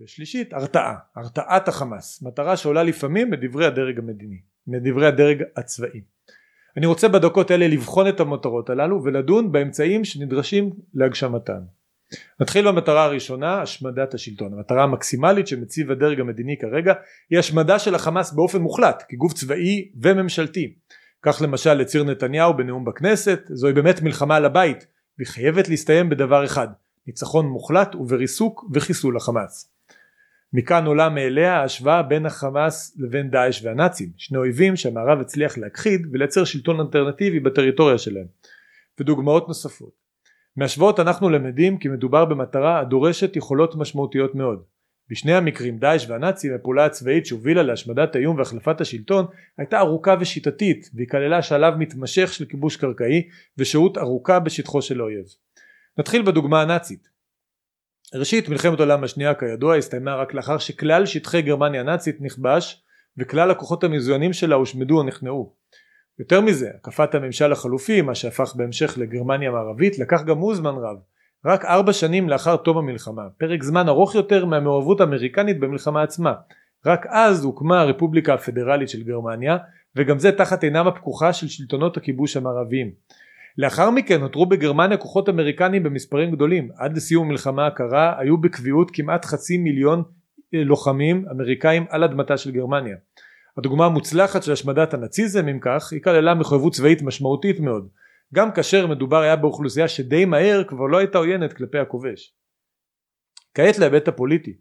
[0.00, 6.00] ושלישית הרתעה, הרתעת החמאס, מטרה שעולה לפעמים מדברי הדרג המדיני, מדברי הדרג הצבאי.
[6.76, 11.60] אני רוצה בדקות אלה לבחון את המטרות הללו ולדון באמצעים שנדרשים להגשמתן.
[12.40, 16.94] נתחיל במטרה הראשונה השמדת השלטון המטרה המקסימלית שמציב הדרג המדיני כרגע
[17.30, 20.74] היא השמדה של החמאס באופן מוחלט כגוף צבאי וממשלתי
[21.22, 24.86] כך למשל לציר נתניהו בנאום בכנסת זוהי באמת מלחמה על הבית
[25.18, 26.68] והיא חייבת להסתיים בדבר אחד
[27.06, 29.70] ניצחון מוחלט ובריסוק וחיסול החמאס.
[30.52, 36.44] מכאן עולה מאליה ההשוואה בין החמאס לבין דאעש והנאצים שני אויבים שהמערב הצליח להכחיד ולייצר
[36.44, 38.26] שלטון אלטרנטיבי בטריטוריה שלהם.
[39.00, 39.90] ודוגמאות נוספות.
[40.56, 44.62] מהשוואות אנחנו למדים כי מדובר במטרה הדורשת יכולות משמעותיות מאוד
[45.10, 49.26] בשני המקרים דאעש והנאצים הפעולה הצבאית שהובילה להשמדת האיום והחלפת השלטון
[49.58, 53.28] הייתה ארוכה ושיטתית והיא כללה שלב מתמשך של כיבוש קרקעי
[53.58, 55.24] ושהות ארוכה בשטחו של האויב.
[55.98, 57.08] נתחיל בדוגמה הנאצית
[58.14, 62.82] ראשית מלחמת העולם השנייה כידוע הסתיימה רק לאחר שכלל שטחי גרמניה הנאצית נכבש
[63.18, 65.52] וכלל הכוחות המזוינים שלה הושמדו או נכנעו.
[66.18, 70.96] יותר מזה הקפת הממשל החלופי מה שהפך בהמשך לגרמניה המערבית לקח גם הוא זמן רב
[71.46, 76.34] רק ארבע שנים לאחר תום המלחמה פרק זמן ארוך יותר מהמעורבות האמריקנית במלחמה עצמה.
[76.86, 79.56] רק אז הוקמה הרפובליקה הפדרלית של גרמניה
[79.96, 82.90] וגם זה תחת עינם הפקוחה של שלטונות הכיבוש המערביים.
[83.58, 86.68] לאחר מכן נותרו בגרמניה כוחות אמריקנים במספרים גדולים.
[86.76, 90.02] עד לסיום המלחמה הקרה היו בקביעות כמעט חצי מיליון
[90.54, 92.96] אה, לוחמים אמריקאים על אדמתה של גרמניה.
[93.58, 97.88] הדוגמה המוצלחת של השמדת הנאציזם אם כך היא כללה מחויבות צבאית משמעותית מאוד
[98.34, 102.34] גם כאשר מדובר היה באוכלוסייה שדי מהר כבר לא הייתה עוינת כלפי הכובש.
[103.54, 104.56] כעת להיבט הפוליטי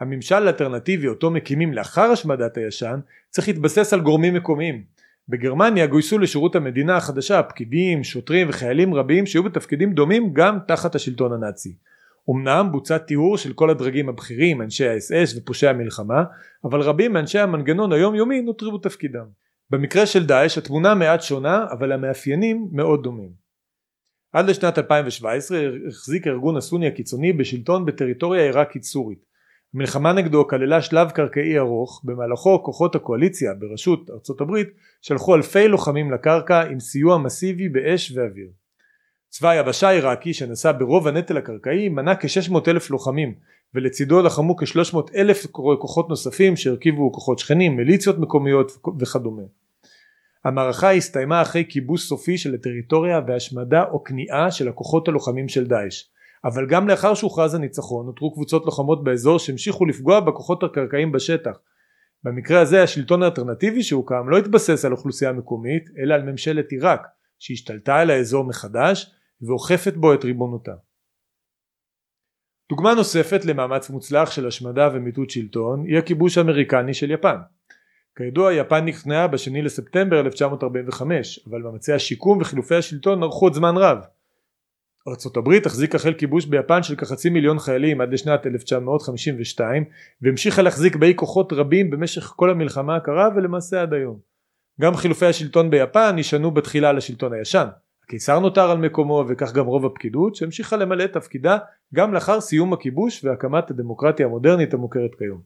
[0.00, 3.00] הממשל האלטרנטיבי אותו מקימים לאחר השמדת הישן
[3.30, 4.84] צריך להתבסס על גורמים מקומיים
[5.28, 11.32] בגרמניה גויסו לשירות המדינה החדשה פקידים, שוטרים וחיילים רבים שהיו בתפקידים דומים גם תחת השלטון
[11.32, 11.76] הנאצי.
[12.30, 16.24] אמנם בוצע טיהור של כל הדרגים הבכירים, אנשי האס-אס ופושעי המלחמה,
[16.64, 19.45] אבל רבים מאנשי המנגנון היומיומי נותרו בתפקידם.
[19.70, 23.30] במקרה של דאעש התמונה מעט שונה, אבל המאפיינים מאוד דומים.
[24.32, 25.58] עד לשנת 2017
[25.88, 29.26] החזיק הארגון הסוני הקיצוני בשלטון בטריטוריה עיראקית סורית.
[29.74, 34.68] המלחמה נגדו כללה שלב קרקעי ארוך במהלכו כוחות הקואליציה בראשות ארצות הברית
[35.02, 38.48] שלחו אלפי לוחמים לקרקע עם סיוע מסיבי באש ואוויר.
[39.28, 43.34] צבא היבשה העיראקי שנשא ברוב הנטל הקרקעי מנה כ-600 אלף לוחמים
[43.74, 49.42] ולצידו לחמו כ-300 אלף כוחות נוספים שהרכיבו כוחות שכנים, מיליציות מקומיות וכדומה.
[50.44, 56.02] המערכה הסתיימה אחרי כיבוש סופי של הטריטוריה והשמדה או כניעה של הכוחות הלוחמים של דאעש.
[56.44, 61.58] אבל גם לאחר שהוכרז הניצחון נותרו קבוצות לוחמות באזור שהמשיכו לפגוע בכוחות הקרקעיים בשטח.
[62.24, 67.06] במקרה הזה השלטון האלטרנטיבי שהוקם לא התבסס על אוכלוסייה מקומית אלא על ממשלת עיראק
[67.38, 69.10] שהשתלטה על האזור מחדש
[69.42, 70.72] ואוכפת בו את ריבונותה.
[72.68, 77.36] דוגמה נוספת למאמץ מוצלח של השמדה ומיטוט שלטון היא הכיבוש האמריקני של יפן.
[78.16, 83.98] כידוע יפן נכנעה בשני לספטמבר 1945 אבל מאמצי השיקום וחילופי השלטון ארכו עוד זמן רב
[85.08, 89.84] ארצות הברית החזיקה חיל כיבוש ביפן של כחצי מיליון חיילים עד לשנת 1952
[90.22, 94.18] והמשיכה להחזיק באי כוחות רבים במשך כל המלחמה הקרה ולמעשה עד היום.
[94.80, 97.66] גם חילופי השלטון ביפן נשענו בתחילה על השלטון הישן.
[98.06, 101.58] הקיסר נותר על מקומו וכך גם רוב הפקידות שהמשיכה למלא את תפקידה
[101.94, 105.40] גם לאחר סיום הכיבוש והקמת הדמוקרטיה המודרנית המוכרת כיום.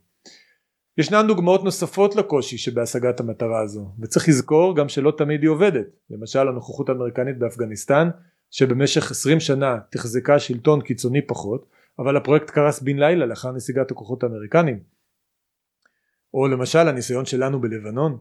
[0.98, 5.86] ישנן דוגמאות נוספות לקושי שבהשגת המטרה הזו וצריך לזכור גם שלא תמיד היא עובדת.
[6.10, 8.08] למשל הנוכחות האמריקנית באפגניסטן
[8.50, 11.66] שבמשך 20 שנה תחזקה שלטון קיצוני פחות
[11.98, 14.80] אבל הפרויקט קרס בן לילה לאחר נסיגת הכוחות האמריקנים.
[16.34, 18.18] או למשל הניסיון שלנו בלבנון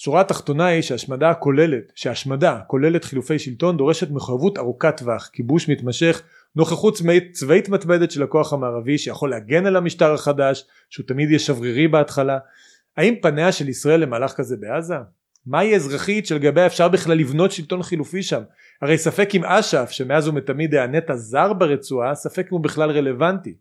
[0.00, 6.22] השורה התחתונה היא שהשמדה כוללת שהשמדה כוללת חילופי שלטון דורשת מחויבות ארוכת טווח כיבוש מתמשך
[6.56, 6.98] נוכחות
[7.32, 12.38] צבאית, מתמדת של הכוח המערבי שיכול להגן על המשטר החדש שהוא תמיד יהיה שברירי בהתחלה
[12.96, 14.94] האם פניה של ישראל למהלך כזה בעזה?
[15.46, 18.42] מהי אזרחית שלגביה אפשר בכלל לבנות שלטון חילופי שם
[18.82, 23.54] הרי ספק אם אש"ף שמאז ומתמיד היה נטע זר ברצועה ספק אם הוא בכלל רלוונטי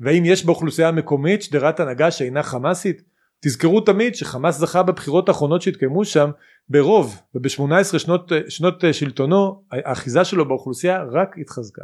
[0.00, 3.02] והאם יש באוכלוסייה המקומית שדרת הנהגה שאינה חמאסית?
[3.44, 6.30] תזכרו תמיד שחמאס זכה בבחירות האחרונות שהתקיימו שם
[6.68, 11.82] ברוב וב-18 שנות, שנות שלטונו האחיזה שלו באוכלוסייה רק התחזקה.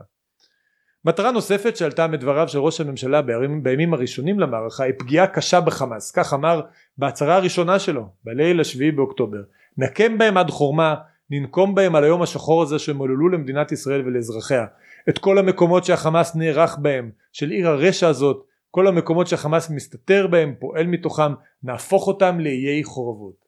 [1.04, 6.10] מטרה נוספת שעלתה מדבריו של ראש הממשלה בימים, בימים הראשונים למערכה היא פגיעה קשה בחמאס.
[6.10, 6.60] כך אמר
[6.98, 9.40] בהצהרה הראשונה שלו בליל השביעי באוקטובר.
[9.78, 10.94] נקם בהם עד חורמה
[11.30, 14.66] ננקום בהם על היום השחור הזה שהם עוללו למדינת ישראל ולאזרחיה.
[15.08, 20.54] את כל המקומות שהחמאס נערך בהם של עיר הרשע הזאת כל המקומות שהחמאס מסתתר בהם
[20.60, 23.44] פועל מתוכם נהפוך אותם לאיי חורבות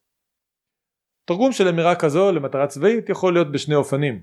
[1.24, 4.22] תרגום של אמירה כזו למטרה צבאית יכול להיות בשני אופנים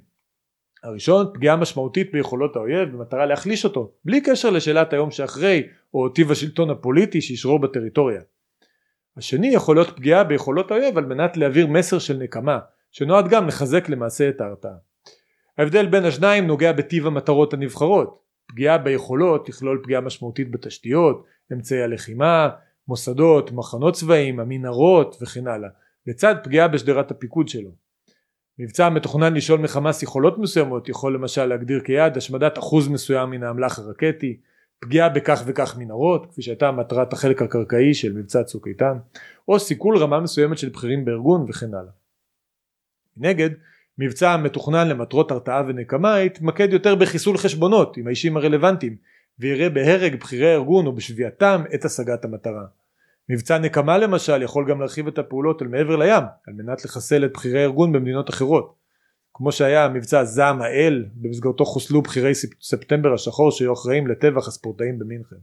[0.84, 6.32] הראשון פגיעה משמעותית ביכולות האויב במטרה להחליש אותו בלי קשר לשאלת היום שאחרי או טיב
[6.32, 8.22] השלטון הפוליטי שישרור בטריטוריה.
[9.18, 12.60] השני יכול להיות פגיעה ביכולות האויב על מנת להעביר מסר של נקמה
[12.91, 14.76] שנועד גם לחזק למעשה את ההרתעה.
[15.58, 18.20] ההבדל בין השניים נוגע בטיב המטרות הנבחרות
[18.50, 22.50] פגיעה ביכולות תכלול פגיעה משמעותית בתשתיות, אמצעי הלחימה,
[22.88, 25.70] מוסדות, מחנות צבאיים, המנהרות וכן הלאה
[26.08, 27.70] לצד פגיעה בשדרת הפיקוד שלו
[28.60, 33.80] מבצע המתוכנן לשאול מחמאס יכולות מסוימות יכול למשל להגדיר כיעד השמדת אחוז מסוים מן האמל"ח
[33.80, 34.38] הרקטי,
[34.80, 38.97] פגיעה בכך וכך מנהרות כפי שהייתה מטרת החלק הקרקעי של מבצע צוק איתן,
[39.47, 41.91] או סיכול רמה מסוימת של בכירים בארגון וכן הלאה.
[43.18, 43.50] מנגד
[44.00, 48.95] מבצע המתוכנן למטרות הרתעה ונקמה יתמקד יותר בחיסול חשבונות עם האישים הרלוונטיים
[49.39, 52.66] ויראה בהרג בכירי הארגון או בשביעתם את השגת המטרה.
[53.30, 57.34] מבצע נקמה למשל יכול גם להרחיב את הפעולות אל מעבר לים על מנת לחסל את
[57.34, 58.76] בכירי הארגון במדינות אחרות
[59.34, 62.32] כמו שהיה מבצע זעם האל במסגרתו חוסלו בכירי
[62.62, 65.36] ספטמבר השחור שהיו אחראים לטבח הספורטאים במינכן.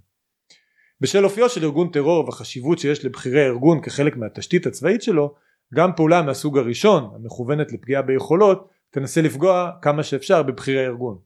[1.01, 5.35] בשל אופיו של ארגון טרור והחשיבות שיש לבכירי הארגון כחלק מהתשתית הצבאית שלו
[5.75, 11.19] גם פעולה מהסוג הראשון המכוונת לפגיעה ביכולות תנסה לפגוע כמה שאפשר בבכירי הארגון.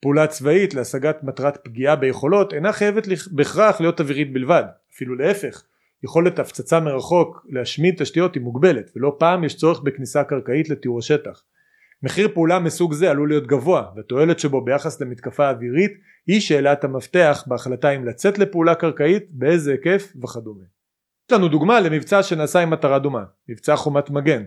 [0.00, 4.64] פעולה צבאית להשגת מטרת פגיעה ביכולות אינה חייבת בהכרח להיות אווירית בלבד
[4.94, 5.62] אפילו להפך
[6.04, 11.44] יכולת הפצצה מרחוק להשמיד תשתיות היא מוגבלת ולא פעם יש צורך בכניסה קרקעית לטיהור השטח.
[12.02, 15.92] מחיר פעולה מסוג זה עלול להיות גבוה והתועלת שבו ביחס למתקפה אווירית
[16.26, 20.77] היא שאלת המפתח בהחלטה אם לצאת לפעולה קרקעית באיזה היקף וכדומה.
[21.28, 24.42] יש לנו דוגמה למבצע שנעשה עם מטרה דומה מבצע חומת מגן.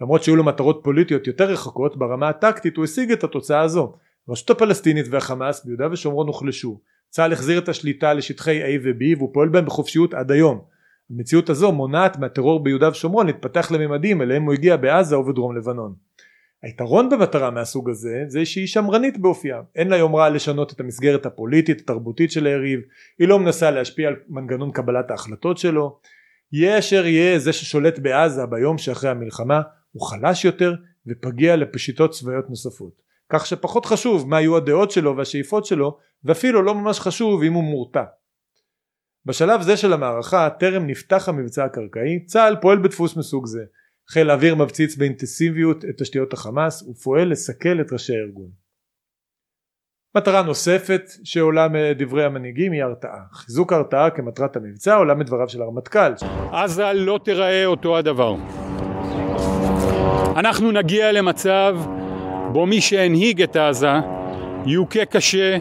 [0.00, 3.92] למרות שהיו לו מטרות פוליטיות יותר רחוקות ברמה הטקטית הוא השיג את התוצאה הזו.
[4.28, 6.80] הרשות הפלסטינית והחמאס ביהודה ושומרון הוחלשו.
[7.10, 10.60] צה"ל החזיר את השליטה לשטחי A ו-B והוא פועל בהם בחופשיות עד היום.
[11.10, 15.94] המציאות הזו מונעת מהטרור ביהודה ושומרון להתפתח לממדים אליהם הוא הגיע בעזה ובדרום לבנון.
[16.62, 19.60] היתרון במטרה מהסוג הזה זה שהיא שמרנית באופייה.
[19.76, 22.80] אין לה יומרה לשנות את המסגרת הפוליטית התרבותית של היריב.
[23.18, 25.98] היא לא מנסה להשפיע על מנגנון קבלת ההחלטות שלו
[26.54, 29.60] יהיה אשר יהיה זה ששולט בעזה ביום שאחרי המלחמה
[29.92, 30.74] הוא חלש יותר
[31.06, 36.74] ופגיע לפשיטות צבאיות נוספות כך שפחות חשוב מה יהיו הדעות שלו והשאיפות שלו ואפילו לא
[36.74, 38.04] ממש חשוב אם הוא מורתע.
[39.26, 43.64] בשלב זה של המערכה טרם נפתח המבצע הקרקעי צה"ל פועל בדפוס מסוג זה
[44.08, 48.63] חיל האוויר מבציץ באינטנסיביות את תשתיות החמאס ופועל לסכל את ראשי הארגון.
[50.16, 53.18] מטרה נוספת שעולה מדברי המנהיגים היא הרתעה.
[53.32, 56.12] חיזוק הרתעה כמטרת המבצע עולה מדבריו של הרמטכ"ל.
[56.52, 58.34] עזה לא תיראה אותו הדבר.
[60.36, 61.76] אנחנו נגיע למצב
[62.52, 63.92] בו מי שהנהיג את עזה
[64.66, 65.58] יוכה קשה,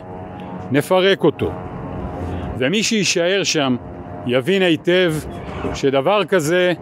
[0.71, 1.51] נפרק אותו.
[2.57, 3.75] ומי שיישאר שם
[4.27, 5.13] יבין היטב
[5.73, 6.73] שדבר כזה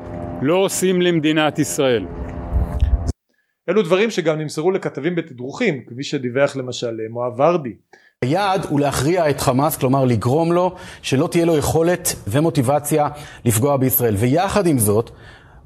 [0.42, 2.06] לא עושים למדינת ישראל.
[3.72, 7.74] אלו דברים שגם נמסרו לכתבים בתדרוכים, כפי שדיווח למשל מואב ורדי.
[8.22, 13.08] היעד הוא להכריע את חמאס, כלומר לגרום לו שלא תהיה לו יכולת ומוטיבציה
[13.46, 14.16] לפגוע בישראל.
[14.18, 15.10] ויחד עם זאת,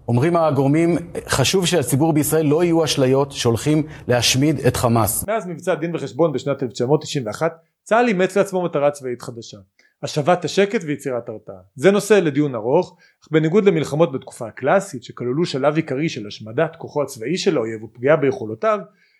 [0.07, 0.97] אומרים הגורמים,
[1.27, 5.27] חשוב שהציבור בישראל לא יהיו אשליות שהולכים להשמיד את חמאס.
[5.27, 7.51] מאז מבצע דין וחשבון בשנת 1991,
[7.83, 9.57] צה"ל אימץ לעצמו מטרה צבאית חדשה.
[10.05, 11.55] השבת השקט ויצירת הרתעה.
[11.75, 17.03] זה נושא לדיון ארוך, אך בניגוד למלחמות בתקופה הקלאסית שכללו שלב עיקרי של השמדת כוחו
[17.03, 18.79] הצבאי של האויב ופגיעה ביכולותיו,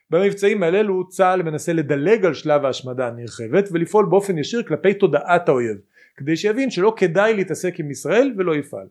[0.09, 5.77] במבצעים האלו צה"ל מנסה לדלג על שלב ההשמדה הנרחבת ולפעול באופן ישיר כלפי תודעת האויב,
[6.17, 8.87] כדי שיבין שלא כדאי להתעסק עם ישראל ולא יפעל.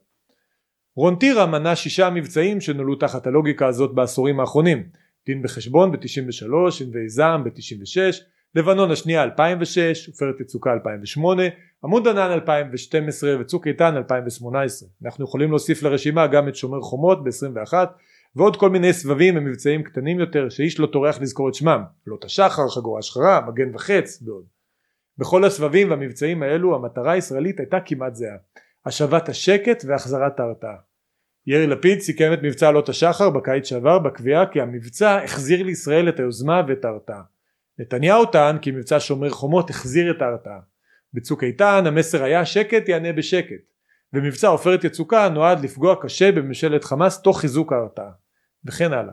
[0.96, 4.82] רון טירה מנה שישה מבצעים שנולדו תחת הלוגיקה הזאת בעשורים האחרונים
[5.26, 8.24] דין בחשבון ב-93, ענבי זעם ב-96,
[8.54, 11.42] לבנון השנייה 2006, עופרת יצוקה 2008,
[11.84, 14.88] עמוד ענן 2012 וצוק איתן 2018.
[15.04, 17.74] אנחנו יכולים להוסיף לרשימה גם את שומר חומות ב-21
[18.36, 22.68] ועוד כל מיני סבבים ומבצעים קטנים יותר שאיש לא טורח לזכור את שמם, עלות השחר,
[22.68, 24.44] חגורה שחרה, מגן וחץ ועוד.
[25.18, 28.36] בכל הסבבים והמבצעים האלו המטרה הישראלית הייתה כמעט זהה
[28.86, 30.76] השבת השקט והחזרת ההרתעה.
[31.46, 36.18] יאיר לפיד סיכם את מבצע עלות השחר בקיץ שעבר בקביעה כי המבצע החזיר לישראל את
[36.18, 37.33] היוזמה ואת ההרתעה.
[37.78, 40.58] נתניהו טען כי מבצע שומר חומות החזיר את ההרתעה.
[41.14, 43.60] בצוק איתן המסר היה שקט יענה בשקט
[44.12, 48.10] ומבצע עופרת יצוקה נועד לפגוע קשה בממשלת חמאס תוך חיזוק ההרתעה
[48.64, 49.12] וכן הלאה.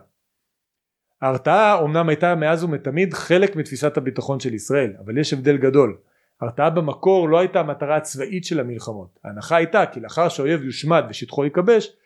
[1.22, 5.96] ההרתעה אמנם הייתה מאז ומתמיד חלק מתפיסת הביטחון של ישראל אבל יש הבדל גדול
[6.40, 11.44] הרתעה במקור לא הייתה המטרה הצבאית של המלחמות ההנחה הייתה כי לאחר שהאויב יושמד ושטחו
[11.44, 11.96] ייכבש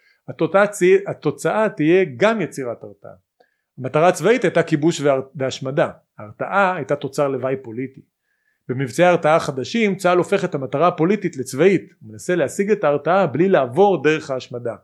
[1.07, 3.13] התוצאה תהיה גם יצירת הרתעה
[3.79, 5.03] המטרה הצבאית הייתה כיבוש
[5.35, 5.91] והשמדה.
[6.19, 8.01] ההרתעה הייתה תוצר לוואי פוליטי.
[8.69, 11.93] במבצעי הרתעה חדשים צה"ל הופך את המטרה הפוליטית לצבאית.
[12.01, 14.75] הוא מנסה להשיג את ההרתעה בלי לעבור דרך ההשמדה.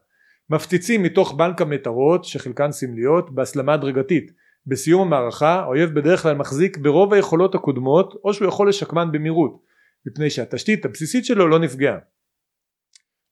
[0.50, 4.32] מפציצים מתוך בנק המטרות שחלקן סמליות בהסלמה הדרגתית.
[4.66, 9.62] בסיום המערכה האויב בדרך כלל מחזיק ברוב היכולות הקודמות או שהוא יכול לשקמן במהירות
[10.06, 11.98] מפני שהתשתית הבסיסית שלו לא נפגעה.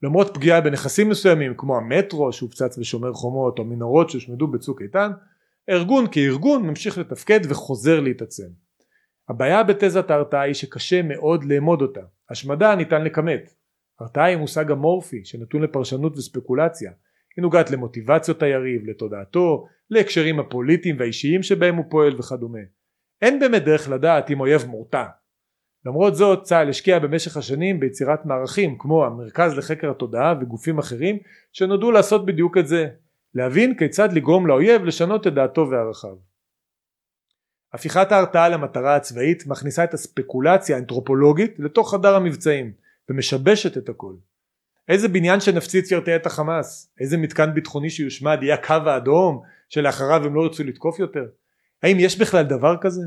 [0.03, 5.11] למרות פגיעה בנכסים מסוימים כמו המטרו שהופצץ בשומר חומות או מנהרות שהושמדו בצוק איתן
[5.71, 8.49] הארגון כארגון ממשיך לתפקד וחוזר להתעצם.
[9.29, 12.01] הבעיה בתזת ההרתעה היא שקשה מאוד לאמוד אותה.
[12.31, 13.55] השמדה ניתן לכמת.
[14.01, 16.93] הרתעה היא מושג אמורפי שנתון לפרשנות וספקולציה.
[17.37, 22.59] היא נוגעת למוטיבציות היריב, לתודעתו, להקשרים הפוליטיים והאישיים שבהם הוא פועל וכדומה.
[23.23, 25.05] אין באמת דרך לדעת אם אויב מורתע.
[25.87, 31.19] למרות זאת צה"ל השקיע במשך השנים ביצירת מערכים כמו המרכז לחקר התודעה וגופים אחרים
[31.53, 32.89] שנודעו לעשות בדיוק את זה
[33.35, 36.17] להבין כיצד לגרום לאויב לשנות את דעתו וערכיו.
[37.73, 42.73] הפיכת ההרתעה למטרה הצבאית מכניסה את הספקולציה האנתרופולוגית לתוך חדר המבצעים
[43.09, 44.15] ומשבשת את הכל.
[44.89, 46.93] איזה בניין שנפציץ ירתיע את החמאס?
[47.01, 51.27] איזה מתקן ביטחוני שיושמד יהיה הקו האדום שלאחריו הם לא ירצו לתקוף יותר?
[51.83, 53.03] האם יש בכלל דבר כזה?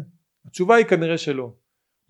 [0.45, 1.53] התשובה היא כנראה שלא.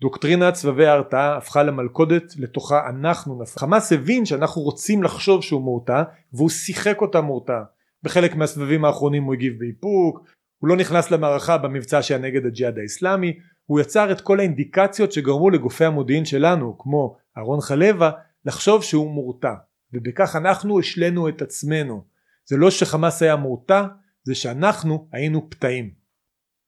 [0.00, 3.60] דוקטרינת סבבי ההרתעה הפכה למלכודת לתוכה אנחנו נפל.
[3.60, 6.02] חמאס הבין שאנחנו רוצים לחשוב שהוא מורתע
[6.32, 7.62] והוא שיחק אותה מורתע.
[8.04, 10.24] בחלק מהסבבים האחרונים הוא הגיב באיפוק,
[10.58, 15.50] הוא לא נכנס למערכה במבצע שהיה נגד הג'יהאד האיסלאמי, הוא יצר את כל האינדיקציות שגרמו
[15.50, 18.10] לגופי המודיעין שלנו כמו אהרון חלבה
[18.44, 19.54] לחשוב שהוא מורתע.
[19.92, 22.04] ובכך אנחנו השלינו את עצמנו.
[22.44, 23.86] זה לא שחמאס היה מורתע
[24.24, 25.90] זה שאנחנו היינו פתאים.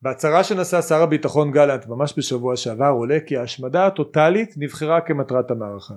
[0.03, 5.95] בהצהרה שנשא שר הביטחון גלנט ממש בשבוע שעבר עולה כי ההשמדה הטוטלית נבחרה כמטרת המערכה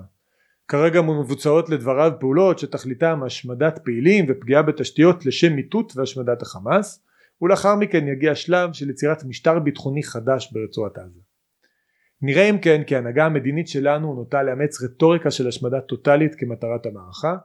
[0.70, 7.02] כרגע מבוצעות לדבריו פעולות שתכליתם השמדת פעילים ופגיעה בתשתיות לשם מיטוט והשמדת החמאס
[7.42, 11.20] ולאחר מכן יגיע שלב של יצירת משטר ביטחוני חדש ברצועת עזה
[12.22, 17.36] נראה אם כן כי ההנהגה המדינית שלנו נוטה לאמץ רטוריקה של השמדה טוטאלית כמטרת המערכה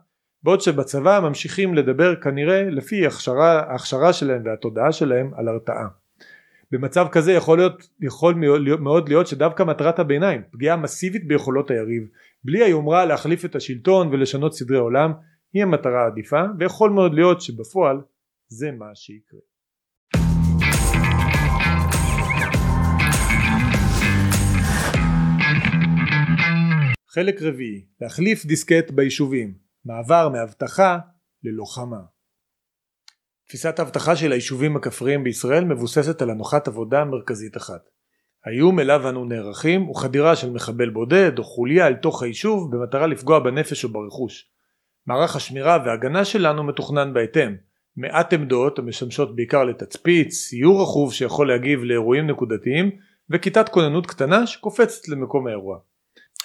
[0.44, 5.88] בעוד שבצבא ממשיכים לדבר כנראה לפי הכשרה, ההכשרה שלהם והתודעה שלהם על הרתעה.
[6.72, 8.36] במצב כזה יכול, להיות, יכול
[8.80, 12.08] מאוד להיות שדווקא מטרת הביניים פגיעה מסיבית ביכולות היריב
[12.46, 15.12] בלי היומרה להחליף את השלטון ולשנות סדרי עולם
[15.54, 17.98] היא המטרה העדיפה ויכול מאוד להיות שבפועל
[18.48, 19.40] זה מה שיקרה.
[27.10, 29.58] חלק רביעי להחליף דיסקט ביישובים.
[29.86, 30.98] מעבר מאבטחה
[31.44, 32.02] ללוחמה.
[33.48, 37.95] תפיסת האבטחה של היישובים הכפריים בישראל מבוססת על הנחת עבודה מרכזית אחת
[38.46, 43.08] האיום אליו אנו נערכים הוא חדירה של מחבל בודד או חוליה אל תוך היישוב במטרה
[43.08, 44.50] לפגוע בנפש או ברכוש.
[45.08, 47.56] מערך השמירה וההגנה שלנו מתוכנן בהתאם.
[47.98, 52.92] מעט עמדות המשמשות בעיקר לתצפית, סיור רכוב שיכול להגיב לאירועים נקודתיים
[53.30, 55.78] וכיתת כוננות קטנה שקופצת למקום האירוע.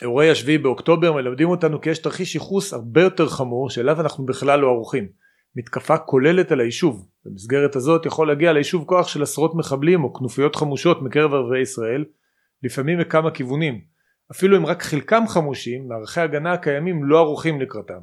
[0.03, 4.61] אירועי השביעי באוקטובר מלמדים אותנו כי יש תרחיש ייחוס הרבה יותר חמור שאליו אנחנו בכלל
[4.61, 5.09] לא ערוכים
[5.57, 7.09] מתקפה כוללת על היישוב.
[7.25, 12.05] במסגרת הזאת יכול להגיע ליישוב כוח של עשרות מחבלים או כנופיות חמושות מקרב ערבי ישראל
[12.63, 13.81] לפעמים מכמה כיוונים.
[14.33, 18.01] אפילו אם רק חלקם חמושים מערכי ההגנה הקיימים לא ערוכים לקראתם.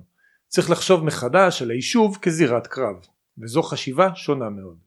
[0.48, 2.96] צריך לחשוב מחדש על היישוב כזירת קרב
[3.44, 4.78] וזו חשיבה שונה מאוד.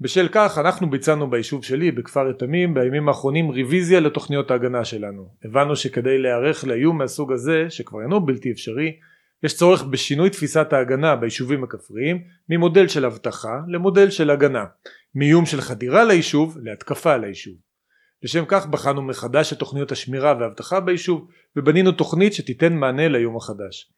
[0.00, 5.28] בשל כך אנחנו ביצענו ביישוב שלי בכפר יתמים בימים האחרונים רוויזיה לתוכניות ההגנה שלנו.
[5.44, 8.96] הבנו שכדי להיערך לאיום מהסוג הזה שכבר אינו בלתי אפשרי
[9.42, 14.64] יש צורך בשינוי תפיסת ההגנה ביישובים הכפריים ממודל של אבטחה למודל של הגנה
[15.14, 17.54] מאיום של חדירה ליישוב להתקפה על היישוב
[18.22, 23.92] לשם כך בחנו מחדש את תוכניות השמירה והאבטחה ביישוב ובנינו תוכנית שתיתן מענה לאיום החדש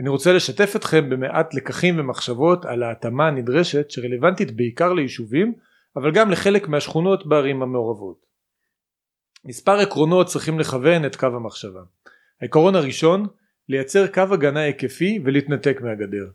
[0.00, 5.54] אני רוצה לשתף אתכם במעט לקחים ומחשבות על ההתאמה הנדרשת שרלוונטית בעיקר ליישובים
[5.96, 8.26] אבל גם לחלק מהשכונות בערים המעורבות.
[9.44, 11.80] מספר עקרונות צריכים לכוון את קו המחשבה.
[12.40, 13.26] העיקרון הראשון
[13.68, 16.26] לייצר קו הגנה היקפי ולהתנתק מהגדר.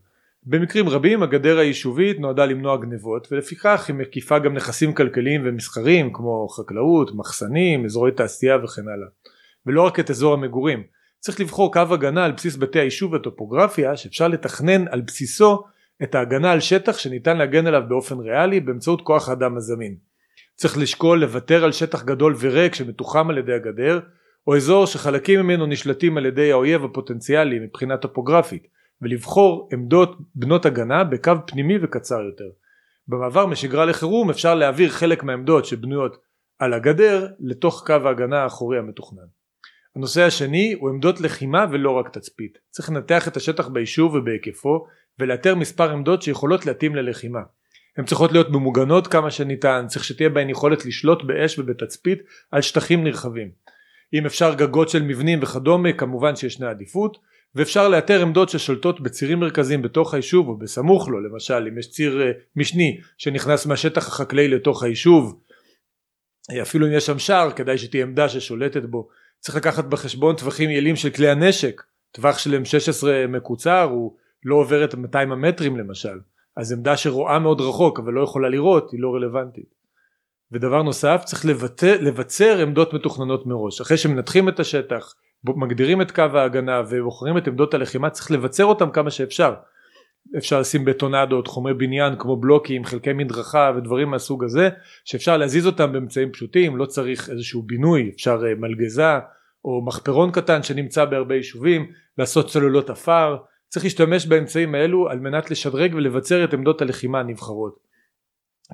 [0.44, 6.48] במקרים רבים הגדר היישובית נועדה למנוע גנבות ולפיכך היא מקיפה גם נכסים כלכליים ומסחריים כמו
[6.48, 9.08] חקלאות, מחסנים, אזורי תעשייה וכן הלאה.
[9.66, 10.84] ולא רק את אזור המגורים
[11.20, 15.64] צריך לבחור קו הגנה על בסיס בתי היישוב וטופוגרפיה שאפשר לתכנן על בסיסו
[16.04, 19.96] את ההגנה על שטח שניתן להגן עליו באופן ריאלי באמצעות כוח האדם הזמין.
[20.56, 24.00] צריך לשקול לוותר על שטח גדול וריק שמתוחם על ידי הגדר
[24.48, 28.68] או אזור שחלקים ממנו נשלטים על ידי האויב הפוטנציאלי מבחינה טופוגרפית
[29.02, 32.50] ולבחור עמדות בנות הגנה בקו פנימי וקצר יותר.
[33.08, 36.18] במעבר משגרה לחירום אפשר להעביר חלק מהעמדות שבנויות
[36.60, 39.26] על הגדר לתוך קו ההגנה האחורי המתוכנן.
[39.96, 42.58] הנושא השני הוא עמדות לחימה ולא רק תצפית.
[42.70, 44.86] צריך לנתח את השטח ביישוב ובהיקפו
[45.20, 47.40] ולאתר מספר עמדות שיכולות להתאים ללחימה.
[47.98, 52.20] הן צריכות להיות ממוגנות כמה שניתן, צריך שתהיה בהן יכולת לשלוט באש ובתצפית
[52.52, 53.52] על שטחים נרחבים.
[54.14, 57.18] אם אפשר גגות של מבנים וכדומה כמובן שישנה עדיפות
[57.56, 62.22] ואפשר לאתר עמדות ששולטות בצירים מרכזיים בתוך היישוב או בסמוך לו למשל אם יש ציר
[62.22, 65.42] אה, משני שנכנס מהשטח החקלאי לתוך היישוב
[66.62, 69.08] אפילו אם יש שם שער כדאי שתהיה עמדה ששולטת בו.
[69.40, 71.82] צריך לקחת בחשבון טווחים יעילים של כלי הנשק.
[72.12, 76.20] טווח של M16 מקוצר הוא לא עובר את 200 המטרים למשל.
[76.58, 79.81] אז עמדה שרואה מאוד רחוק אבל לא יכולה לראות היא לא רלוונטית
[80.52, 83.82] ודבר נוסף צריך לבטא, לבצר עמדות מתוכננות מראש.
[83.82, 88.90] אחרי שמנתחים את השטח מגדירים את קו ההגנה ובוחרים את עמדות הלחימה צריך לבצר אותם
[88.90, 89.54] כמה שאפשר.
[90.38, 94.70] אפשר לשים בטונדות חומרי בניין כמו בלוקים חלקי מדרכה ודברים מהסוג הזה
[95.06, 99.20] שאפשר להזיז אותם באמצעים פשוטים לא צריך איזשהו בינוי אפשר אה, מלגזה
[99.66, 103.38] או מחפרון קטן שנמצא בהרבה יישובים לעשות צוללות עפר.
[103.68, 107.91] צריך להשתמש באמצעים האלו על מנת לשדרג ולבצר את עמדות הלחימה הנבחרות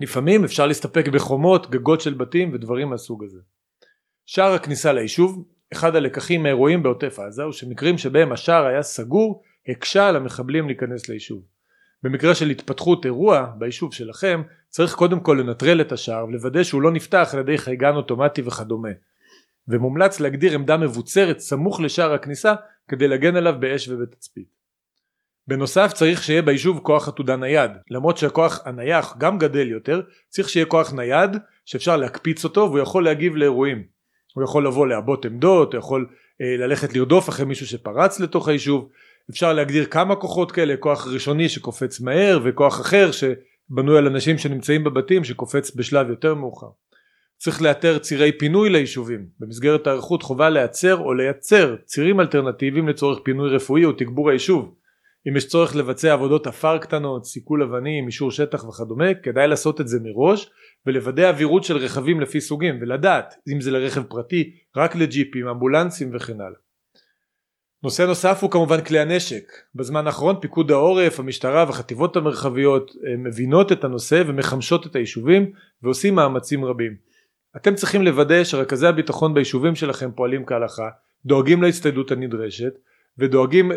[0.02, 3.40] לפעמים אפשר להסתפק בחומות גגות של בתים ודברים מהסוג הזה
[4.26, 10.08] שער הכניסה ליישוב אחד הלקחים מהאירועים בעוטף עזה הוא שמקרים שבהם השער היה סגור הקשה
[10.08, 11.42] על המחבלים להיכנס ליישוב.
[12.04, 16.92] במקרה של התפתחות אירוע ביישוב שלכם צריך קודם כל לנטרל את השער ולוודא שהוא לא
[16.92, 18.90] נפתח על ידי חייגן אוטומטי וכדומה.
[19.68, 22.54] ומומלץ להגדיר עמדה מבוצרת סמוך לשער הכניסה
[22.88, 24.57] כדי להגן עליו באש ובתצפית.
[25.48, 27.72] בנוסף צריך שיהיה ביישוב כוח עתודה נייד.
[27.92, 33.04] למרות שהכוח הנייח גם גדל יותר צריך שיהיה כוח נייד שאפשר להקפיץ אותו והוא יכול
[33.04, 33.84] להגיב לאירועים.
[34.34, 36.08] הוא יכול לבוא לעבות עמדות הוא יכול
[36.42, 38.90] אה, ללכת לרדוף אחרי מישהו שפרץ לתוך היישוב.
[39.30, 44.84] אפשר להגדיר כמה כוחות כאלה כוח ראשוני שקופץ מהר וכוח אחר שבנוי על אנשים שנמצאים
[44.84, 46.68] בבתים שקופץ בשלב יותר מאוחר.
[47.38, 49.26] צריך לאתר צירי פינוי ליישובים.
[49.40, 54.74] במסגרת ההיערכות חובה להיערך או לייצר צירים אלטרנטיביים לצורך פינוי רפואי או תגבור היישוב
[55.30, 59.88] אם יש צורך לבצע עבודות עפר קטנות, סיכול אבנים, אישור שטח וכדומה, כדאי לעשות את
[59.88, 60.50] זה מראש
[60.86, 66.42] ולוודא אווירות של רכבים לפי סוגים ולדעת אם זה לרכב פרטי, רק לג'יפים, אמבולנסים וכן
[66.42, 66.60] הלאה.
[67.84, 69.44] נושא נוסף הוא כמובן כלי הנשק.
[69.76, 75.52] בזמן האחרון פיקוד העורף, המשטרה והחטיבות המרחביות אה, מבינות את הנושא ומחמשות את היישובים
[75.84, 76.96] ועושים מאמצים רבים.
[77.56, 80.90] אתם צריכים לוודא שרכזי הביטחון ביישובים שלכם פועלים כהלכה,
[81.26, 82.74] דואגים להצטיידות הנדרשת
[83.20, 83.72] ודואגים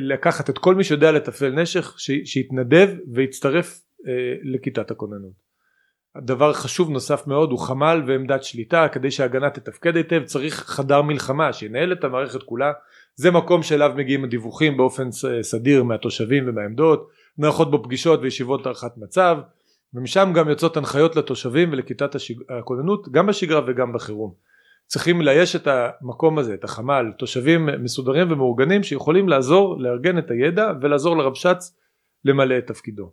[0.00, 1.82] לקחת את כל מי שיודע לתפעל נשק
[2.24, 4.12] שיתנדב ויצטרף אה,
[4.42, 5.44] לכיתת הכוננות.
[6.22, 11.52] דבר חשוב נוסף מאוד הוא חמ"ל ועמדת שליטה כדי שההגנה תתפקד היטב צריך חדר מלחמה
[11.52, 12.72] שינהל את המערכת כולה
[13.14, 15.08] זה מקום שאליו מגיעים הדיווחים באופן
[15.42, 17.08] סדיר מהתושבים ומהעמדות
[17.38, 19.38] נערכות בו פגישות וישיבות הערכת מצב
[19.94, 22.10] ומשם גם יוצאות הנחיות לתושבים ולכיתת
[22.58, 24.34] הכוננות גם בשגרה וגם בחירום
[24.86, 30.72] צריכים לאייש את המקום הזה, את החמ"ל, תושבים מסודרים ומאורגנים שיכולים לעזור לארגן את הידע
[30.82, 31.76] ולעזור לרבש"ץ
[32.24, 33.12] למלא את תפקידו.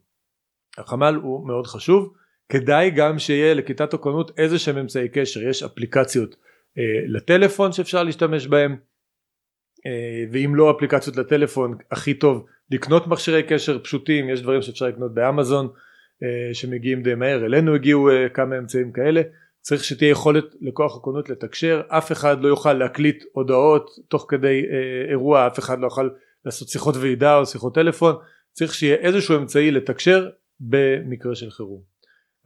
[0.78, 2.14] החמ"ל הוא מאוד חשוב,
[2.50, 6.36] כדאי גם שיהיה לכיתת הכוננות איזה שהם אמצעי קשר, יש אפליקציות
[6.78, 8.76] אה, לטלפון שאפשר להשתמש בהם
[9.86, 15.14] אה, ואם לא אפליקציות לטלפון הכי טוב לקנות מכשירי קשר פשוטים, יש דברים שאפשר לקנות
[15.14, 15.68] באמזון
[16.24, 19.22] אה, שמגיעים די מהר, אלינו הגיעו אה, כמה אמצעים כאלה
[19.62, 25.12] צריך שתהיה יכולת לכוח הכוננות לתקשר אף אחד לא יוכל להקליט הודעות תוך כדי אה,
[25.12, 26.10] אירוע אף אחד לא יוכל
[26.46, 28.16] לעשות שיחות ועידה או שיחות טלפון
[28.52, 31.82] צריך שיהיה איזשהו אמצעי לתקשר במקרה של חירום.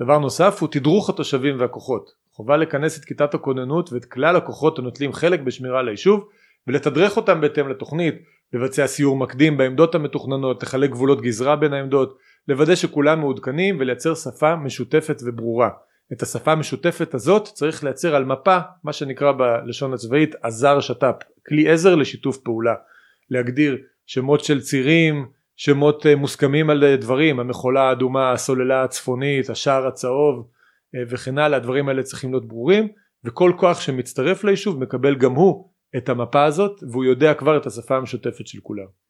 [0.02, 5.14] דבר נוסף הוא תדרוך התושבים והכוחות חובה לכנס את כיתת הכוננות ואת כלל הכוחות הנוטלים
[5.14, 6.28] חלק בשמירה על היישוב
[6.68, 8.16] ולתדרך אותם בהתאם לתוכנית
[8.54, 14.56] לבצע סיור מקדים בעמדות המתוכננות לחלק גבולות גזרה בין העמדות לוודא שכולם מעודכנים ולייצר שפה
[14.56, 15.70] משותפת וברורה
[16.14, 21.16] את השפה המשותפת הזאת צריך לייצר על מפה מה שנקרא בלשון הצבאית עזר שת"פ
[21.48, 22.74] כלי עזר לשיתוף פעולה.
[23.30, 25.26] להגדיר שמות של צירים
[25.56, 30.48] שמות אה, מוסכמים על אה, דברים המכולה האדומה הסוללה הצפונית השער הצהוב
[30.96, 32.88] אה, וכן הלאה הדברים האלה צריכים להיות ברורים
[33.24, 37.98] וכל כוח שמצטרף ליישוב מקבל גם הוא את המפה הזאת והוא יודע כבר את השפה
[37.98, 39.05] המשותפת של כולם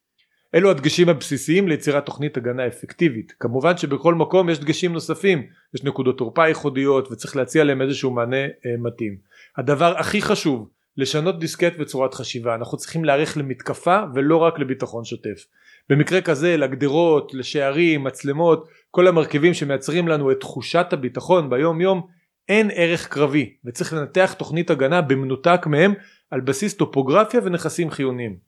[0.55, 3.33] אלו הדגשים הבסיסיים ליצירת תוכנית הגנה אפקטיבית.
[3.39, 5.43] כמובן שבכל מקום יש דגשים נוספים.
[5.75, 8.49] יש נקודות תורפה ייחודיות וצריך להציע להם איזשהו מענה אה,
[8.79, 9.17] מתאים.
[9.57, 12.55] הדבר הכי חשוב לשנות דיסקט וצורת חשיבה.
[12.55, 15.45] אנחנו צריכים להיערך למתקפה ולא רק לביטחון שוטף.
[15.89, 22.07] במקרה כזה לגדרות לשערים מצלמות כל המרכיבים שמייצרים לנו את תחושת הביטחון ביום יום
[22.49, 23.53] אין ערך קרבי.
[23.65, 25.93] וצריך לנתח תוכנית הגנה במנותק מהם
[26.31, 28.44] על בסיס טופוגרפיה ונכסים חיוניים.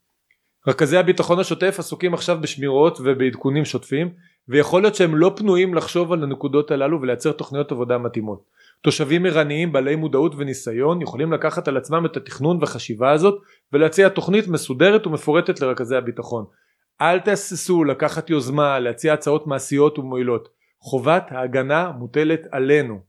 [0.67, 4.09] רכזי הביטחון השוטף עסוקים עכשיו בשמירות ובעדכונים שוטפים
[4.47, 8.43] ויכול להיות שהם לא פנויים לחשוב על הנקודות הללו ולייצר תוכניות עבודה מתאימות.
[8.81, 13.41] תושבים ערניים בעלי מודעות וניסיון יכולים לקחת על עצמם את התכנון והחשיבה הזאת
[13.73, 16.45] ולהציע תוכנית מסודרת ומפורטת לרכזי הביטחון.
[17.01, 20.49] אל תהססו לקחת יוזמה להציע הצעות מעשיות ומועילות.
[20.79, 22.99] חובת ההגנה מוטלת עלינו.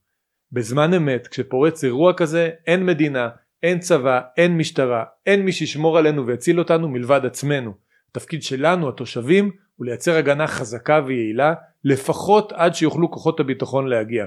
[0.53, 3.29] בזמן אמת כשפורץ אירוע כזה אין מדינה,
[3.63, 7.75] אין צבא, אין משטרה, אין מי שישמור עלינו ויציל אותנו מלבד עצמנו.
[8.11, 11.55] התפקיד שלנו התושבים הוא לייצר הגנה חזקה ויעילה
[11.85, 14.27] לפחות עד שיוכלו כוחות הביטחון להגיע.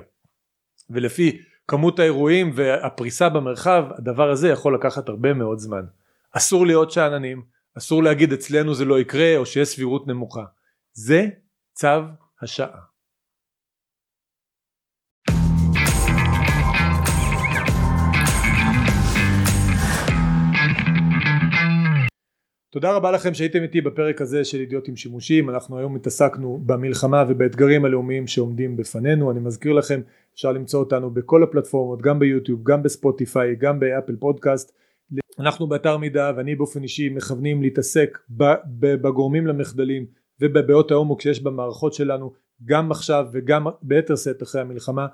[0.90, 5.86] ולפי כמות האירועים והפריסה במרחב הדבר הזה יכול לקחת הרבה מאוד זמן.
[6.32, 7.44] אסור להיות שאננים,
[7.78, 10.44] אסור להגיד אצלנו זה לא יקרה או שיש סבירות נמוכה.
[10.94, 11.28] זה
[11.74, 11.88] צו
[12.42, 12.91] השעה.
[22.72, 27.86] תודה רבה לכם שהייתם איתי בפרק הזה של אידיוטים שימושיים אנחנו היום התעסקנו במלחמה ובאתגרים
[27.86, 29.32] הלאומיים שעומדים בפנינו.
[29.32, 30.02] אני מזכיר לכם
[30.34, 34.72] אפשר למצוא אותנו בכל הפלטפורמות גם ביוטיוב גם בספוטיפיי גם באפל פודקאסט.
[35.40, 38.18] אנחנו באתר מידע ואני באופן אישי מכוונים להתעסק
[38.80, 40.06] בגורמים למחדלים
[40.42, 42.32] ובבעיות ההומוק שיש במערכות שלנו
[42.66, 45.08] גם עכשיו וגם ביתר שאת אחרי המלחמה.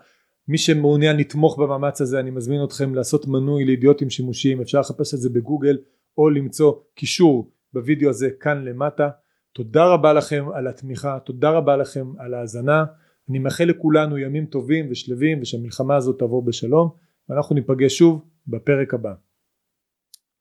[0.47, 5.19] מי שמעוניין לתמוך במאמץ הזה אני מזמין אתכם לעשות מנוי לאידיוטים שימושיים אפשר לחפש את
[5.19, 5.77] זה בגוגל
[6.17, 9.09] או למצוא קישור בווידאו הזה כאן למטה.
[9.53, 12.85] תודה רבה לכם על התמיכה תודה רבה לכם על ההאזנה.
[13.29, 16.89] אני מאחל לכולנו ימים טובים ושלווים ושהמלחמה הזאת תעבור בשלום
[17.29, 19.13] ואנחנו ניפגש שוב בפרק הבא.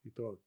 [0.05, 0.46] להתראות